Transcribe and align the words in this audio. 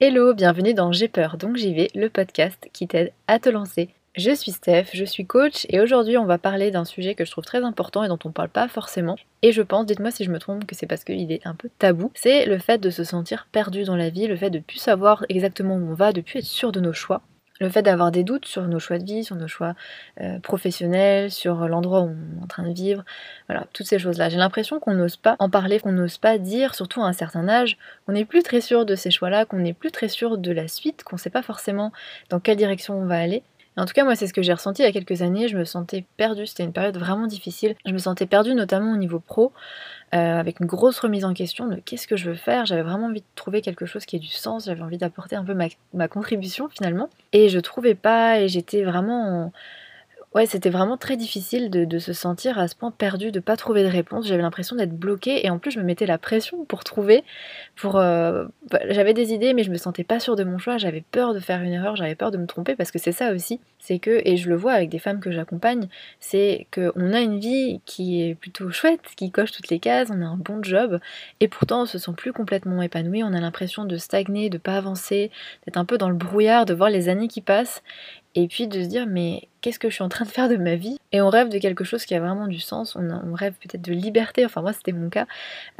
Hello, 0.00 0.32
bienvenue 0.32 0.74
dans 0.74 0.92
J'ai 0.92 1.08
peur 1.08 1.38
donc 1.38 1.56
j'y 1.56 1.74
vais, 1.74 1.88
le 1.92 2.08
podcast 2.08 2.68
qui 2.72 2.86
t'aide 2.86 3.12
à 3.26 3.40
te 3.40 3.48
lancer. 3.48 3.88
Je 4.14 4.30
suis 4.30 4.52
Steph, 4.52 4.90
je 4.92 5.04
suis 5.04 5.26
coach 5.26 5.66
et 5.70 5.80
aujourd'hui 5.80 6.16
on 6.16 6.24
va 6.24 6.38
parler 6.38 6.70
d'un 6.70 6.84
sujet 6.84 7.16
que 7.16 7.24
je 7.24 7.32
trouve 7.32 7.42
très 7.42 7.64
important 7.64 8.04
et 8.04 8.08
dont 8.08 8.18
on 8.24 8.30
parle 8.30 8.48
pas 8.48 8.68
forcément. 8.68 9.16
Et 9.42 9.50
je 9.50 9.60
pense, 9.60 9.86
dites-moi 9.86 10.12
si 10.12 10.22
je 10.22 10.30
me 10.30 10.38
trompe, 10.38 10.66
que 10.66 10.76
c'est 10.76 10.86
parce 10.86 11.02
qu'il 11.02 11.32
est 11.32 11.44
un 11.44 11.56
peu 11.56 11.68
tabou. 11.80 12.12
C'est 12.14 12.46
le 12.46 12.58
fait 12.58 12.78
de 12.78 12.90
se 12.90 13.02
sentir 13.02 13.48
perdu 13.50 13.82
dans 13.82 13.96
la 13.96 14.08
vie, 14.08 14.28
le 14.28 14.36
fait 14.36 14.50
de 14.50 14.60
plus 14.60 14.78
savoir 14.78 15.26
exactement 15.28 15.74
où 15.74 15.90
on 15.90 15.94
va, 15.94 16.12
de 16.12 16.20
plus 16.20 16.38
être 16.38 16.44
sûr 16.44 16.70
de 16.70 16.78
nos 16.78 16.92
choix 16.92 17.22
le 17.60 17.68
fait 17.68 17.82
d'avoir 17.82 18.10
des 18.10 18.24
doutes 18.24 18.46
sur 18.46 18.62
nos 18.68 18.78
choix 18.78 18.98
de 18.98 19.04
vie, 19.04 19.24
sur 19.24 19.36
nos 19.36 19.48
choix 19.48 19.74
euh, 20.20 20.38
professionnels, 20.40 21.30
sur 21.30 21.68
l'endroit 21.68 22.02
où 22.02 22.10
on 22.10 22.40
est 22.40 22.44
en 22.44 22.46
train 22.46 22.62
de 22.62 22.72
vivre, 22.72 23.04
voilà, 23.48 23.66
toutes 23.72 23.86
ces 23.86 23.98
choses-là. 23.98 24.28
J'ai 24.28 24.38
l'impression 24.38 24.80
qu'on 24.80 24.94
n'ose 24.94 25.16
pas 25.16 25.36
en 25.38 25.50
parler, 25.50 25.80
qu'on 25.80 25.92
n'ose 25.92 26.18
pas 26.18 26.38
dire, 26.38 26.74
surtout 26.74 27.02
à 27.02 27.06
un 27.06 27.12
certain 27.12 27.48
âge, 27.48 27.78
qu'on 28.06 28.12
n'est 28.12 28.24
plus 28.24 28.42
très 28.42 28.60
sûr 28.60 28.86
de 28.86 28.94
ces 28.94 29.10
choix-là, 29.10 29.44
qu'on 29.44 29.58
n'est 29.58 29.72
plus 29.72 29.90
très 29.90 30.08
sûr 30.08 30.38
de 30.38 30.52
la 30.52 30.68
suite, 30.68 31.04
qu'on 31.04 31.16
ne 31.16 31.20
sait 31.20 31.30
pas 31.30 31.42
forcément 31.42 31.92
dans 32.30 32.40
quelle 32.40 32.56
direction 32.56 32.98
on 32.98 33.06
va 33.06 33.18
aller. 33.18 33.42
En 33.78 33.86
tout 33.86 33.94
cas, 33.94 34.04
moi, 34.04 34.16
c'est 34.16 34.26
ce 34.26 34.34
que 34.34 34.42
j'ai 34.42 34.52
ressenti 34.52 34.82
il 34.82 34.84
y 34.84 34.88
a 34.88 34.92
quelques 34.92 35.22
années. 35.22 35.48
Je 35.48 35.56
me 35.56 35.64
sentais 35.64 36.04
perdue. 36.16 36.46
C'était 36.46 36.64
une 36.64 36.72
période 36.72 36.96
vraiment 36.96 37.26
difficile. 37.26 37.74
Je 37.86 37.92
me 37.92 37.98
sentais 37.98 38.26
perdue, 38.26 38.54
notamment 38.54 38.92
au 38.92 38.96
niveau 38.96 39.20
pro. 39.20 39.52
Euh, 40.14 40.40
avec 40.40 40.60
une 40.60 40.66
grosse 40.66 40.98
remise 41.00 41.26
en 41.26 41.34
question 41.34 41.66
de 41.66 41.76
qu'est-ce 41.76 42.08
que 42.08 42.16
je 42.16 42.30
veux 42.30 42.36
faire. 42.36 42.64
J'avais 42.64 42.82
vraiment 42.82 43.06
envie 43.08 43.20
de 43.20 43.26
trouver 43.34 43.60
quelque 43.60 43.84
chose 43.84 44.06
qui 44.06 44.16
ait 44.16 44.20
du 44.20 44.28
sens, 44.28 44.64
j'avais 44.64 44.80
envie 44.80 44.96
d'apporter 44.96 45.36
un 45.36 45.44
peu 45.44 45.54
ma, 45.92 46.08
contribution 46.08 46.68
finalement. 46.70 47.10
Et 47.32 47.50
je 47.50 47.58
trouvais 47.58 47.94
pas, 47.94 48.40
et 48.40 48.48
j'étais 48.48 48.84
vraiment 48.84 49.52
ouais, 50.38 50.46
c'était 50.46 50.70
vraiment 50.70 50.96
très 50.96 51.16
difficile 51.16 51.68
de, 51.68 51.98
se 51.98 52.12
sentir 52.12 52.60
à 52.60 52.68
ce 52.68 52.76
point 52.76 52.92
perdu, 52.92 53.32
de 53.32 53.40
pas 53.40 53.56
trouver 53.56 53.82
de 53.82 53.88
réponse. 53.88 54.28
J'avais 54.28 54.42
l'impression 54.42 54.76
d'être 54.76 54.96
bloquée 54.96 55.44
et 55.44 55.50
en 55.50 55.58
plus 55.58 55.72
je 55.72 55.80
me 55.80 55.84
mettais 55.84 56.06
la 56.06 56.16
pression 56.16 56.64
pour 56.64 56.84
trouver. 56.84 57.24
Euh, 57.84 58.46
bah, 58.70 58.78
j'avais 58.88 59.14
des 59.14 59.32
idées 59.32 59.52
mais 59.52 59.64
je 59.64 59.70
me 59.70 59.76
sentais 59.76 60.04
pas 60.04 60.20
sûre 60.20 60.36
de 60.36 60.44
mon 60.44 60.58
choix. 60.58 60.78
J'avais 60.78 61.02
peur 61.10 61.34
de 61.34 61.40
faire 61.40 61.60
une 61.60 61.72
erreur, 61.72 61.96
j'avais 61.96 62.14
peur 62.14 62.30
de 62.30 62.38
me 62.38 62.46
tromper 62.46 62.76
parce 62.76 62.92
que 62.92 63.00
c'est 63.00 63.10
ça 63.10 63.32
aussi. 63.32 63.58
C'est 63.80 63.98
que, 63.98 64.22
et 64.24 64.36
je 64.36 64.48
le 64.48 64.54
vois 64.54 64.72
avec 64.72 64.90
des 64.90 65.00
femmes 65.00 65.18
que 65.18 65.32
j'accompagne, 65.32 65.88
c'est 66.20 66.68
qu'on 66.72 67.12
a 67.12 67.20
une 67.20 67.40
vie 67.40 67.80
qui 67.84 68.22
est 68.22 68.36
plutôt 68.36 68.70
chouette, 68.70 69.00
qui 69.16 69.32
coche 69.32 69.50
toutes 69.50 69.70
les 69.70 69.80
cases, 69.80 70.08
on 70.12 70.22
a 70.22 70.26
un 70.26 70.36
bon 70.36 70.62
job 70.62 71.00
et 71.40 71.48
pourtant 71.48 71.82
on 71.82 71.86
se 71.86 71.98
sent 71.98 72.12
plus 72.16 72.32
complètement 72.32 72.80
épanoui. 72.80 73.24
On 73.24 73.32
a 73.32 73.40
l'impression 73.40 73.84
de 73.84 73.96
stagner, 73.96 74.50
de 74.50 74.58
pas 74.58 74.76
avancer, 74.76 75.32
d'être 75.66 75.78
un 75.78 75.84
peu 75.84 75.98
dans 75.98 76.08
le 76.08 76.14
brouillard, 76.14 76.64
de 76.64 76.74
voir 76.74 76.90
les 76.90 77.08
années 77.08 77.28
qui 77.28 77.40
passent 77.40 77.82
et 78.38 78.46
puis 78.46 78.68
de 78.68 78.80
se 78.80 78.86
dire 78.86 79.06
mais 79.08 79.48
qu'est-ce 79.60 79.80
que 79.80 79.88
je 79.88 79.94
suis 79.94 80.04
en 80.04 80.08
train 80.08 80.24
de 80.24 80.30
faire 80.30 80.48
de 80.48 80.54
ma 80.54 80.76
vie? 80.76 80.96
Et 81.10 81.20
on 81.20 81.28
rêve 81.28 81.48
de 81.48 81.58
quelque 81.58 81.82
chose 81.82 82.04
qui 82.04 82.14
a 82.14 82.20
vraiment 82.20 82.46
du 82.46 82.60
sens, 82.60 82.94
on, 82.94 83.34
rêve 83.34 83.54
peut-être 83.54 83.82
de 83.82 83.92
liberté, 83.92 84.44
enfin 84.44 84.62
moi 84.62 84.72
c'était 84.72 84.92
mon 84.92 85.10
cas, 85.10 85.26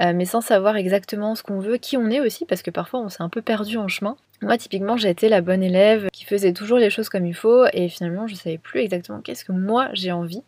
euh, 0.00 0.12
mais 0.12 0.24
sans 0.24 0.40
savoir 0.40 0.76
exactement 0.76 1.36
ce 1.36 1.44
qu'on 1.44 1.60
veut, 1.60 1.76
qui 1.76 1.96
on 1.96 2.10
est 2.10 2.18
aussi, 2.18 2.46
parce 2.46 2.62
que 2.62 2.72
parfois 2.72 2.98
on 2.98 3.08
s'est 3.08 3.22
un 3.22 3.28
peu 3.28 3.42
perdu 3.42 3.76
en 3.76 3.86
chemin. 3.86 4.16
Moi 4.42 4.58
typiquement 4.58 4.96
j'ai 4.96 5.08
été 5.08 5.28
la 5.28 5.40
bonne 5.40 5.62
élève 5.62 6.08
qui 6.12 6.24
faisait 6.24 6.52
toujours 6.52 6.78
les 6.78 6.90
choses 6.90 7.08
comme 7.08 7.26
il 7.26 7.34
faut 7.34 7.64
et 7.72 7.88
finalement 7.88 8.26
je 8.26 8.34
savais 8.34 8.58
plus 8.58 8.80
exactement 8.80 9.20
qu'est-ce 9.20 9.44
que 9.44 9.52
moi 9.52 9.90
j'ai 9.92 10.10
envie. 10.10 10.42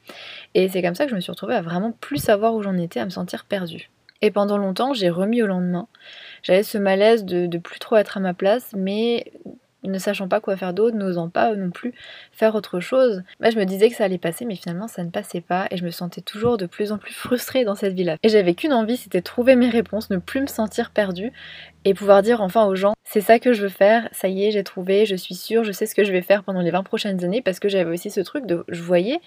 Et 0.55 0.69
c'est 0.69 0.83
comme 0.83 0.97
ça 0.97 1.05
que 1.05 1.11
je 1.11 1.15
me 1.17 1.21
suis 1.21 1.31
retrouvée 1.31 1.55
à 1.55 1.63
vraiment 1.63 1.93
plus 1.93 2.19
savoir 2.19 2.55
où 2.55 2.63
j'en 2.65 2.77
étais, 2.77 2.99
à 2.99 3.05
me 3.05 3.11
sentir 3.11 3.45
perdue. 3.45 3.89
Et 4.21 4.33
pendant 4.33 4.59
longtemps 4.59 4.95
j'ai 4.95 5.11
remis 5.11 5.45
au 5.45 5.47
lendemain. 5.47 5.87
J'avais 6.43 6.65
ce 6.65 6.77
malaise 6.77 7.25
de, 7.25 7.47
de 7.47 7.59
plus 7.59 7.79
trop 7.79 7.97
être 7.97 8.17
à 8.17 8.21
ma 8.21 8.35
place, 8.35 8.75
mais 8.77 9.31
ne 9.85 9.99
sachant 9.99 10.29
pas 10.29 10.41
quoi 10.41 10.57
faire 10.57 10.75
d'autre, 10.75 10.97
n'osant 10.97 11.29
pas 11.29 11.55
non 11.55 11.71
plus 11.71 11.95
faire 12.33 12.55
autre 12.55 12.81
chose. 12.81 13.23
Moi, 13.41 13.51
je 13.51 13.59
me 13.59 13.65
disais 13.65 13.89
que 13.89 13.97
ça 13.97 14.05
allait 14.05 14.19
passer, 14.19 14.45
mais 14.45 14.57
finalement, 14.57 14.89
ça 14.89 15.05
ne 15.05 15.11
passait 15.11 15.41
pas, 15.41 15.67
et 15.71 15.77
je 15.77 15.85
me 15.85 15.91
sentais 15.91 16.21
toujours 16.21 16.59
de 16.59 16.67
plus 16.67 16.93
en 16.93 16.99
plus 16.99 17.15
frustrée 17.15 17.65
dans 17.65 17.75
cette 17.75 17.95
vie-là. 17.95 18.17
Et 18.23 18.29
j'avais 18.29 18.55
qu'une 18.55 18.73
envie, 18.73 18.97
c'était 18.97 19.23
trouver 19.23 19.57
mes 19.57 19.71
réponses, 19.71 20.11
ne 20.11 20.19
plus 20.19 20.41
me 20.43 20.47
sentir 20.47 20.91
perdue, 20.91 21.33
et 21.85 21.95
pouvoir 21.95 22.23
dire 22.23 22.41
enfin 22.43 22.67
aux 22.67 22.75
gens 22.75 22.95
c'est 23.13 23.21
ça 23.21 23.41
que 23.41 23.53
je 23.53 23.63
veux 23.63 23.69
faire, 23.69 24.09
ça 24.13 24.29
y 24.29 24.45
est, 24.45 24.53
j'ai 24.53 24.63
trouvé, 24.63 25.05
je 25.05 25.17
suis 25.17 25.35
sûre, 25.35 25.65
je 25.65 25.73
sais 25.73 25.87
ce 25.87 25.97
que 25.97 26.05
je 26.05 26.13
vais 26.13 26.23
faire 26.23 26.45
pendant 26.45 26.61
les 26.61 26.71
20 26.71 26.85
prochaines 26.85 27.25
années 27.25 27.43
parce 27.43 27.59
que 27.59 27.69
j'avais 27.69 27.91
aussi 27.91 28.09
ce 28.09 28.21
truc 28.21 28.47
de 28.47 28.65
je 28.69 28.83
voyais 28.83 29.19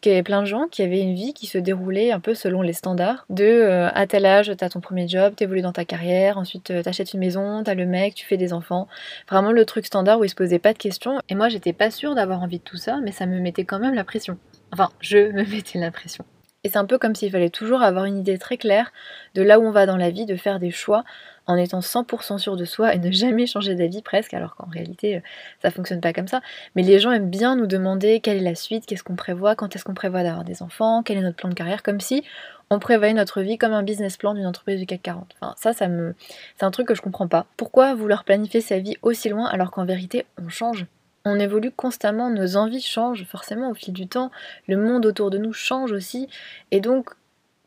qu'il 0.00 0.12
y 0.12 0.14
avait 0.14 0.22
plein 0.22 0.42
de 0.42 0.46
gens 0.46 0.68
qui 0.70 0.82
avaient 0.82 1.00
une 1.00 1.16
vie 1.16 1.34
qui 1.34 1.48
se 1.48 1.58
déroulait 1.58 2.12
un 2.12 2.20
peu 2.20 2.34
selon 2.34 2.62
les 2.62 2.72
standards 2.72 3.26
de 3.30 3.42
euh, 3.42 3.88
à 3.92 4.06
tel 4.06 4.24
âge, 4.24 4.52
t'as 4.56 4.68
ton 4.68 4.80
premier 4.80 5.08
job, 5.08 5.34
t'évolues 5.34 5.62
dans 5.62 5.72
ta 5.72 5.84
carrière, 5.84 6.38
ensuite 6.38 6.70
euh, 6.70 6.84
t'achètes 6.84 7.12
une 7.12 7.18
maison, 7.18 7.64
t'as 7.64 7.74
le 7.74 7.86
mec, 7.86 8.14
tu 8.14 8.24
fais 8.24 8.36
des 8.36 8.52
enfants. 8.52 8.86
Vraiment 9.28 9.50
le 9.50 9.64
truc 9.64 9.86
standard 9.86 10.20
où 10.20 10.24
ils 10.24 10.30
se 10.30 10.36
posaient 10.36 10.60
pas 10.60 10.72
de 10.72 10.78
questions 10.78 11.18
et 11.28 11.34
moi 11.34 11.48
j'étais 11.48 11.72
pas 11.72 11.90
sûre 11.90 12.14
d'avoir 12.14 12.40
envie 12.40 12.60
de 12.60 12.64
tout 12.64 12.76
ça 12.76 13.00
mais 13.02 13.10
ça 13.10 13.26
me 13.26 13.40
mettait 13.40 13.64
quand 13.64 13.80
même 13.80 13.94
la 13.94 14.04
pression. 14.04 14.38
Enfin, 14.72 14.90
je 15.00 15.32
me 15.32 15.44
mettais 15.50 15.80
la 15.80 15.90
pression. 15.90 16.24
Et 16.64 16.70
c'est 16.70 16.78
un 16.78 16.86
peu 16.86 16.98
comme 16.98 17.14
s'il 17.14 17.30
fallait 17.30 17.50
toujours 17.50 17.82
avoir 17.82 18.06
une 18.06 18.18
idée 18.18 18.38
très 18.38 18.56
claire 18.56 18.90
de 19.34 19.42
là 19.42 19.60
où 19.60 19.64
on 19.64 19.70
va 19.70 19.86
dans 19.86 19.98
la 19.98 20.10
vie, 20.10 20.26
de 20.26 20.34
faire 20.34 20.58
des 20.58 20.70
choix 20.70 21.04
en 21.46 21.56
étant 21.56 21.80
100% 21.80 22.38
sûr 22.38 22.56
de 22.56 22.64
soi 22.64 22.94
et 22.94 22.98
ne 22.98 23.10
jamais 23.10 23.46
changer 23.46 23.74
d'avis 23.74 24.02
presque, 24.02 24.32
alors 24.32 24.56
qu'en 24.56 24.66
réalité 24.66 25.16
euh, 25.16 25.20
ça 25.62 25.70
fonctionne 25.70 26.00
pas 26.00 26.12
comme 26.12 26.26
ça. 26.26 26.40
Mais 26.74 26.82
les 26.82 26.98
gens 26.98 27.12
aiment 27.12 27.30
bien 27.30 27.54
nous 27.54 27.66
demander 27.66 28.20
quelle 28.20 28.38
est 28.38 28.40
la 28.40 28.54
suite, 28.54 28.86
qu'est-ce 28.86 29.04
qu'on 29.04 29.16
prévoit, 29.16 29.54
quand 29.54 29.76
est-ce 29.76 29.84
qu'on 29.84 29.94
prévoit 29.94 30.22
d'avoir 30.22 30.44
des 30.44 30.62
enfants, 30.62 31.02
quel 31.02 31.18
est 31.18 31.22
notre 31.22 31.36
plan 31.36 31.50
de 31.50 31.54
carrière, 31.54 31.82
comme 31.82 32.00
si 32.00 32.24
on 32.70 32.78
prévoyait 32.78 33.14
notre 33.14 33.42
vie 33.42 33.58
comme 33.58 33.72
un 33.72 33.82
business 33.82 34.16
plan 34.16 34.34
d'une 34.34 34.46
entreprise 34.46 34.80
du 34.80 34.86
CAC 34.86 35.02
40. 35.02 35.34
Enfin, 35.40 35.54
ça, 35.58 35.74
ça 35.74 35.88
me, 35.88 36.14
c'est 36.56 36.64
un 36.64 36.70
truc 36.70 36.88
que 36.88 36.94
je 36.94 37.02
comprends 37.02 37.28
pas. 37.28 37.46
Pourquoi 37.58 37.94
vouloir 37.94 38.24
planifier 38.24 38.62
sa 38.62 38.78
vie 38.78 38.96
aussi 39.02 39.28
loin 39.28 39.46
alors 39.46 39.70
qu'en 39.70 39.84
vérité 39.84 40.24
on 40.42 40.48
change? 40.48 40.86
On 41.24 41.38
évolue 41.38 41.70
constamment, 41.70 42.30
nos 42.30 42.56
envies 42.56 42.82
changent 42.82 43.24
forcément 43.24 43.70
au 43.70 43.74
fil 43.74 43.94
du 43.94 44.06
temps, 44.06 44.30
le 44.68 44.76
monde 44.76 45.06
autour 45.06 45.30
de 45.30 45.38
nous 45.38 45.52
change 45.52 45.92
aussi, 45.92 46.28
et 46.70 46.80
donc 46.80 47.10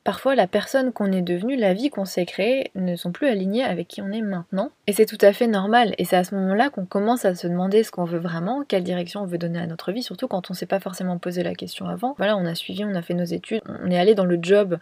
Parfois, 0.07 0.35
la 0.35 0.47
personne 0.47 0.93
qu'on 0.93 1.11
est 1.11 1.21
devenue, 1.21 1.57
la 1.57 1.73
vie 1.73 1.89
qu'on 1.89 2.05
s'est 2.05 2.25
créée, 2.25 2.71
ne 2.75 2.95
sont 2.95 3.11
plus 3.11 3.27
alignées 3.27 3.65
avec 3.65 3.89
qui 3.89 4.01
on 4.01 4.09
est 4.09 4.21
maintenant. 4.21 4.71
Et 4.89 4.93
c'est 4.93 5.05
tout 5.05 5.17
à 5.19 5.33
fait 5.33 5.47
normal. 5.47 5.93
Et 5.97 6.05
c'est 6.05 6.15
à 6.15 6.23
ce 6.23 6.33
moment-là 6.35 6.69
qu'on 6.69 6.85
commence 6.85 7.25
à 7.25 7.35
se 7.35 7.45
demander 7.45 7.83
ce 7.83 7.91
qu'on 7.91 8.05
veut 8.05 8.17
vraiment, 8.17 8.63
quelle 8.65 8.85
direction 8.85 9.23
on 9.23 9.25
veut 9.25 9.37
donner 9.37 9.59
à 9.59 9.67
notre 9.67 9.91
vie, 9.91 10.01
surtout 10.01 10.29
quand 10.29 10.49
on 10.49 10.53
ne 10.53 10.57
s'est 10.57 10.65
pas 10.65 10.79
forcément 10.79 11.17
posé 11.17 11.43
la 11.43 11.55
question 11.55 11.89
avant. 11.89 12.15
Voilà, 12.17 12.37
on 12.37 12.45
a 12.45 12.55
suivi, 12.55 12.85
on 12.85 12.95
a 12.95 13.01
fait 13.01 13.15
nos 13.15 13.25
études, 13.25 13.59
on 13.67 13.91
est 13.91 13.99
allé 13.99 14.15
dans 14.15 14.23
le 14.23 14.39
job 14.41 14.77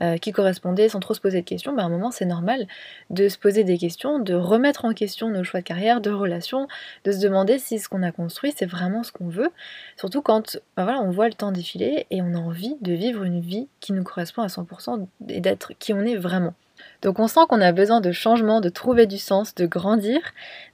euh, 0.00 0.16
qui 0.16 0.30
correspondait 0.30 0.88
sans 0.88 1.00
trop 1.00 1.12
se 1.12 1.20
poser 1.20 1.40
de 1.40 1.44
questions. 1.44 1.74
Ben, 1.74 1.82
à 1.82 1.86
un 1.86 1.88
moment, 1.88 2.12
c'est 2.12 2.24
normal 2.24 2.68
de 3.10 3.28
se 3.28 3.36
poser 3.36 3.64
des 3.64 3.78
questions, 3.78 4.20
de 4.20 4.34
remettre 4.34 4.84
en 4.84 4.92
question 4.92 5.28
nos 5.28 5.42
choix 5.42 5.58
de 5.58 5.64
carrière, 5.64 6.00
de 6.00 6.12
relations, 6.12 6.68
de 7.02 7.10
se 7.10 7.18
demander 7.18 7.58
si 7.58 7.80
ce 7.80 7.88
qu'on 7.88 8.04
a 8.04 8.12
construit, 8.12 8.54
c'est 8.56 8.66
vraiment 8.66 9.02
ce 9.02 9.10
qu'on 9.10 9.28
veut. 9.28 9.50
Surtout 9.96 10.22
quand 10.22 10.56
ben 10.76 10.84
voilà, 10.84 11.00
on 11.00 11.10
voit 11.10 11.26
le 11.26 11.34
temps 11.34 11.50
défiler 11.50 12.06
et 12.12 12.22
on 12.22 12.32
a 12.34 12.38
envie 12.38 12.76
de 12.80 12.92
vivre 12.92 13.24
une 13.24 13.40
vie 13.40 13.66
qui 13.80 13.92
nous 13.92 14.04
correspond 14.04 14.42
à 14.42 14.46
100% 14.46 14.67
et 15.28 15.40
d'être 15.40 15.72
qui 15.78 15.92
on 15.92 16.00
est 16.02 16.16
vraiment. 16.16 16.54
Donc 17.02 17.18
on 17.18 17.28
sent 17.28 17.40
qu'on 17.48 17.60
a 17.60 17.72
besoin 17.72 18.00
de 18.00 18.12
changement, 18.12 18.60
de 18.60 18.68
trouver 18.68 19.06
du 19.06 19.18
sens, 19.18 19.54
de 19.54 19.66
grandir, 19.66 20.20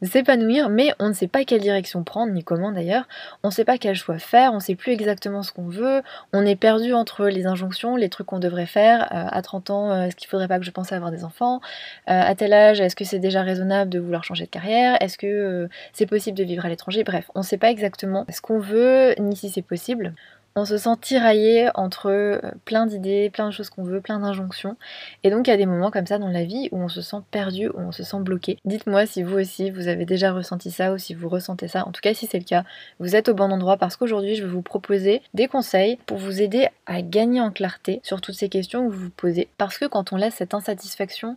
de 0.03 0.07
s'épanouir, 0.07 0.69
mais 0.69 0.93
on 0.99 1.09
ne 1.09 1.13
sait 1.13 1.29
pas 1.29 1.45
quelle 1.45 1.61
direction 1.61 2.03
prendre, 2.03 2.33
ni 2.33 2.43
comment 2.43 2.73
d'ailleurs. 2.73 3.07
On 3.43 3.49
ne 3.49 3.53
sait 3.53 3.65
pas 3.65 3.79
quel 3.79 3.95
choix 3.95 4.19
faire, 4.19 4.53
on 4.53 4.57
ne 4.57 4.61
sait 4.61 4.75
plus 4.75 4.93
exactement 4.93 5.43
ce 5.43 5.53
qu'on 5.53 5.69
veut. 5.69 6.03
On 6.33 6.45
est 6.47 6.57
perdu 6.57 6.95
entre 6.95 7.27
les 7.27 7.47
injonctions, 7.47 7.97
les 7.97 8.09
trucs 8.09 8.27
qu'on 8.27 8.39
devrait 8.39 8.67
faire. 8.67 9.03
Euh, 9.13 9.27
à 9.31 9.43
30 9.43 9.71
ans, 9.71 9.91
euh, 9.91 10.07
est-ce 10.07 10.17
qu'il 10.17 10.29
faudrait 10.29 10.49
pas 10.49 10.59
que 10.59 10.65
je 10.65 10.71
pense 10.71 10.93
à 10.93 10.97
avoir 10.97 11.11
des 11.11 11.25
enfants? 11.25 11.61
Euh, 12.09 12.21
À 12.21 12.35
tel 12.35 12.53
âge, 12.53 12.81
est-ce 12.81 12.97
que 12.97 13.05
c'est 13.05 13.19
déjà 13.19 13.43
raisonnable 13.43 13.91
de 13.91 13.99
vouloir 13.99 14.25
changer 14.25 14.45
de 14.45 14.51
carrière? 14.51 14.97
Est-ce 15.01 15.19
que 15.19 15.69
c'est 15.93 16.07
possible 16.07 16.37
de 16.37 16.45
vivre 16.45 16.65
à 16.65 16.69
l'étranger? 16.69 17.05
Bref, 17.05 17.31
on 17.35 17.41
ne 17.41 17.45
sait 17.45 17.59
pas 17.59 17.71
exactement 17.71 18.25
ce 18.31 18.41
qu'on 18.41 18.59
veut, 18.59 19.15
ni 19.19 19.37
si 19.37 19.51
c'est 19.51 19.63
possible 19.63 20.15
on 20.57 20.65
se 20.65 20.79
sent 20.79 20.97
tiraillé 21.01 21.69
entre 21.75 22.11
euh, 22.11 22.39
plein 22.65 22.87
d'idées, 22.87 23.29
plein 23.31 23.47
de 23.47 23.53
choses 23.53 23.71
qu'on 23.71 23.83
veut, 23.83 24.01
plein 24.01 24.21
d'injonctions. 24.21 24.77
Et 25.25 25.31
donc 25.31 25.47
il 25.47 25.51
y 25.51 25.53
a 25.53 25.57
des 25.57 25.67
moments 25.67 25.91
comme 25.91 26.07
ça 26.07 26.19
dans 26.19 26.29
la 26.29 26.45
vie 26.45 26.69
où 26.71 26.79
on 26.79 26.89
se 26.89 27.03
sent 27.03 27.17
perdu, 27.31 27.69
où 27.69 27.79
on 27.79 27.93
se 27.93 28.05
sent 28.05 28.21
bloqué. 28.21 28.59
Dites-moi 28.65 29.07
si 29.07 29.23
vous 29.23 29.37
aussi 29.37 29.71
vous 29.71 29.89
avez 29.89 30.05
déjà 30.05 30.33
ressenti 30.33 30.71
ça 30.71 30.93
ou 30.93 30.99
si 30.99 31.15
vous 31.15 31.29
ressentez 31.29 31.67
ça. 31.67 31.87
En 31.87 31.93
tout 31.93 32.01
cas 32.01 32.15
si 32.15 32.27
c'est 32.27 32.39
le 32.39 32.45
cas, 32.45 32.65
vous 33.01 33.17
êtes 33.17 33.29
au 33.29 33.35
bon 33.35 33.51
endroit 33.51 33.77
parce 33.77 33.97
qu'aujourd'hui 33.97 34.37
je 34.37 34.45
vais 34.45 34.51
vous 34.51 34.63
proposer 34.63 35.23
des 35.35 35.49
conseils 35.49 35.99
pour 36.07 36.19
vous 36.19 36.41
aider 36.41 36.69
à 36.87 37.03
gagner 37.03 37.41
en 37.41 37.51
clarté 37.51 38.01
sur 38.05 38.21
toutes 38.21 38.37
ces 38.37 38.49
questions 38.49 38.87
que 38.87 38.93
vous 38.93 39.05
vous 39.05 39.11
posez. 39.11 39.49
Parce 39.59 39.79
que 39.79 39.87
quand 39.87 40.13
on 40.13 40.17
laisse 40.17 40.35
cette 40.35 40.55
insatisfaction 40.55 41.37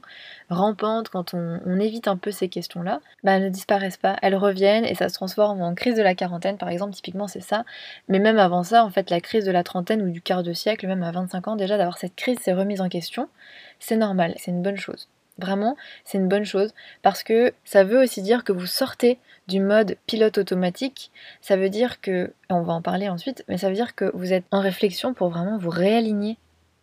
rampante, 0.49 1.09
quand 1.09 1.33
on, 1.33 1.77
évite 1.77 2.07
un 2.07 2.17
peu 2.17 2.31
ces 2.31 2.49
questions-là, 2.49 3.01
bah, 3.23 3.33
elles 3.33 3.43
ne 3.43 3.49
disparaissent 3.49 3.97
pas, 3.97 4.15
elles 4.23 4.35
reviennent 4.35 4.83
et 4.83 4.95
ça 4.95 5.09
se 5.09 5.13
transforme 5.13 5.61
en 5.61 5.75
crise 5.75 5.95
de 5.95 6.01
la 6.01 6.15
quarantaine 6.15 6.57
par 6.57 6.69
exemple, 6.69 6.93
typiquement 6.93 7.27
c'est 7.27 7.41
ça. 7.41 7.65
Mais 8.07 8.19
même 8.19 8.39
avant 8.39 8.63
ça, 8.63 8.83
en 8.83 8.89
fait, 8.89 9.06
la 9.09 9.21
crise 9.21 9.45
de 9.45 9.51
la 9.51 9.63
trentaine 9.63 10.01
ou 10.01 10.09
du 10.09 10.21
quart 10.21 10.43
de 10.43 10.53
siècle, 10.53 10.87
même 10.87 11.03
à 11.03 11.11
25 11.11 11.47
ans 11.47 11.55
déjà, 11.55 11.77
d'avoir 11.77 11.97
cette 11.97 12.15
crise, 12.15 12.37
ces 12.41 12.53
remises 12.53 12.81
en 12.81 12.89
question, 12.89 13.29
c'est 13.79 13.97
normal, 13.97 14.33
c'est 14.37 14.51
une 14.51 14.61
bonne 14.61 14.77
chose. 14.77 15.09
Vraiment, 15.39 15.77
c'est 16.03 16.17
une 16.17 16.27
bonne 16.27 16.45
chose 16.45 16.73
parce 17.03 17.21
que 17.23 17.53
ça 17.63 17.83
veut 17.83 18.01
aussi 18.01 18.21
dire 18.23 18.43
que 18.43 18.51
vous 18.51 18.65
sortez 18.65 19.19
du 19.47 19.59
mode 19.59 19.97
pilote 20.07 20.39
automatique. 20.39 21.11
Ça 21.41 21.57
veut 21.57 21.69
dire 21.69 22.01
que, 22.01 22.33
on 22.49 22.61
va 22.61 22.73
en 22.73 22.81
parler 22.81 23.07
ensuite, 23.07 23.43
mais 23.47 23.57
ça 23.57 23.69
veut 23.69 23.75
dire 23.75 23.95
que 23.95 24.11
vous 24.15 24.33
êtes 24.33 24.45
en 24.51 24.61
réflexion 24.61 25.13
pour 25.13 25.29
vraiment 25.29 25.57
vous 25.57 25.69
réaligner 25.69 26.37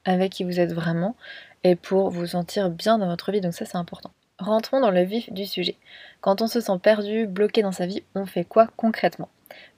avec 0.04 0.32
qui 0.32 0.44
vous 0.44 0.60
êtes 0.60 0.72
vraiment 0.72 1.16
et 1.64 1.76
pour 1.76 2.10
vous 2.10 2.26
sentir 2.26 2.70
bien 2.70 2.98
dans 2.98 3.08
votre 3.08 3.32
vie. 3.32 3.40
Donc 3.40 3.54
ça, 3.54 3.64
c'est 3.64 3.76
important. 3.76 4.12
Rentrons 4.38 4.80
dans 4.80 4.90
le 4.90 5.02
vif 5.02 5.32
du 5.32 5.46
sujet. 5.46 5.76
Quand 6.20 6.42
on 6.42 6.46
se 6.46 6.60
sent 6.60 6.78
perdu, 6.82 7.26
bloqué 7.26 7.62
dans 7.62 7.72
sa 7.72 7.86
vie, 7.86 8.02
on 8.14 8.26
fait 8.26 8.44
quoi 8.44 8.68
concrètement? 8.76 9.28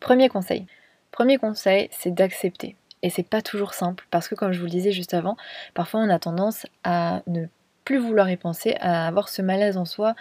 Premier 0.00 0.28
conseil, 0.28 0.66
Premier 1.16 1.38
conseil, 1.38 1.88
c'est 1.92 2.10
d'accepter. 2.10 2.76
Et 3.00 3.08
c'est 3.08 3.22
pas 3.22 3.40
toujours 3.40 3.72
simple 3.72 4.06
parce 4.10 4.28
que 4.28 4.34
comme 4.34 4.52
je 4.52 4.58
vous 4.58 4.66
le 4.66 4.70
disais 4.70 4.92
juste 4.92 5.14
avant, 5.14 5.38
parfois 5.72 6.00
on 6.00 6.10
a 6.10 6.18
tendance 6.18 6.66
à 6.84 7.22
ne 7.26 7.46
plus 7.86 7.96
vouloir 7.96 8.28
y 8.28 8.36
penser, 8.36 8.76
à 8.80 9.06
avoir 9.06 9.30
ce 9.30 9.40
malaise 9.40 9.78
en 9.78 9.86
soi 9.86 10.14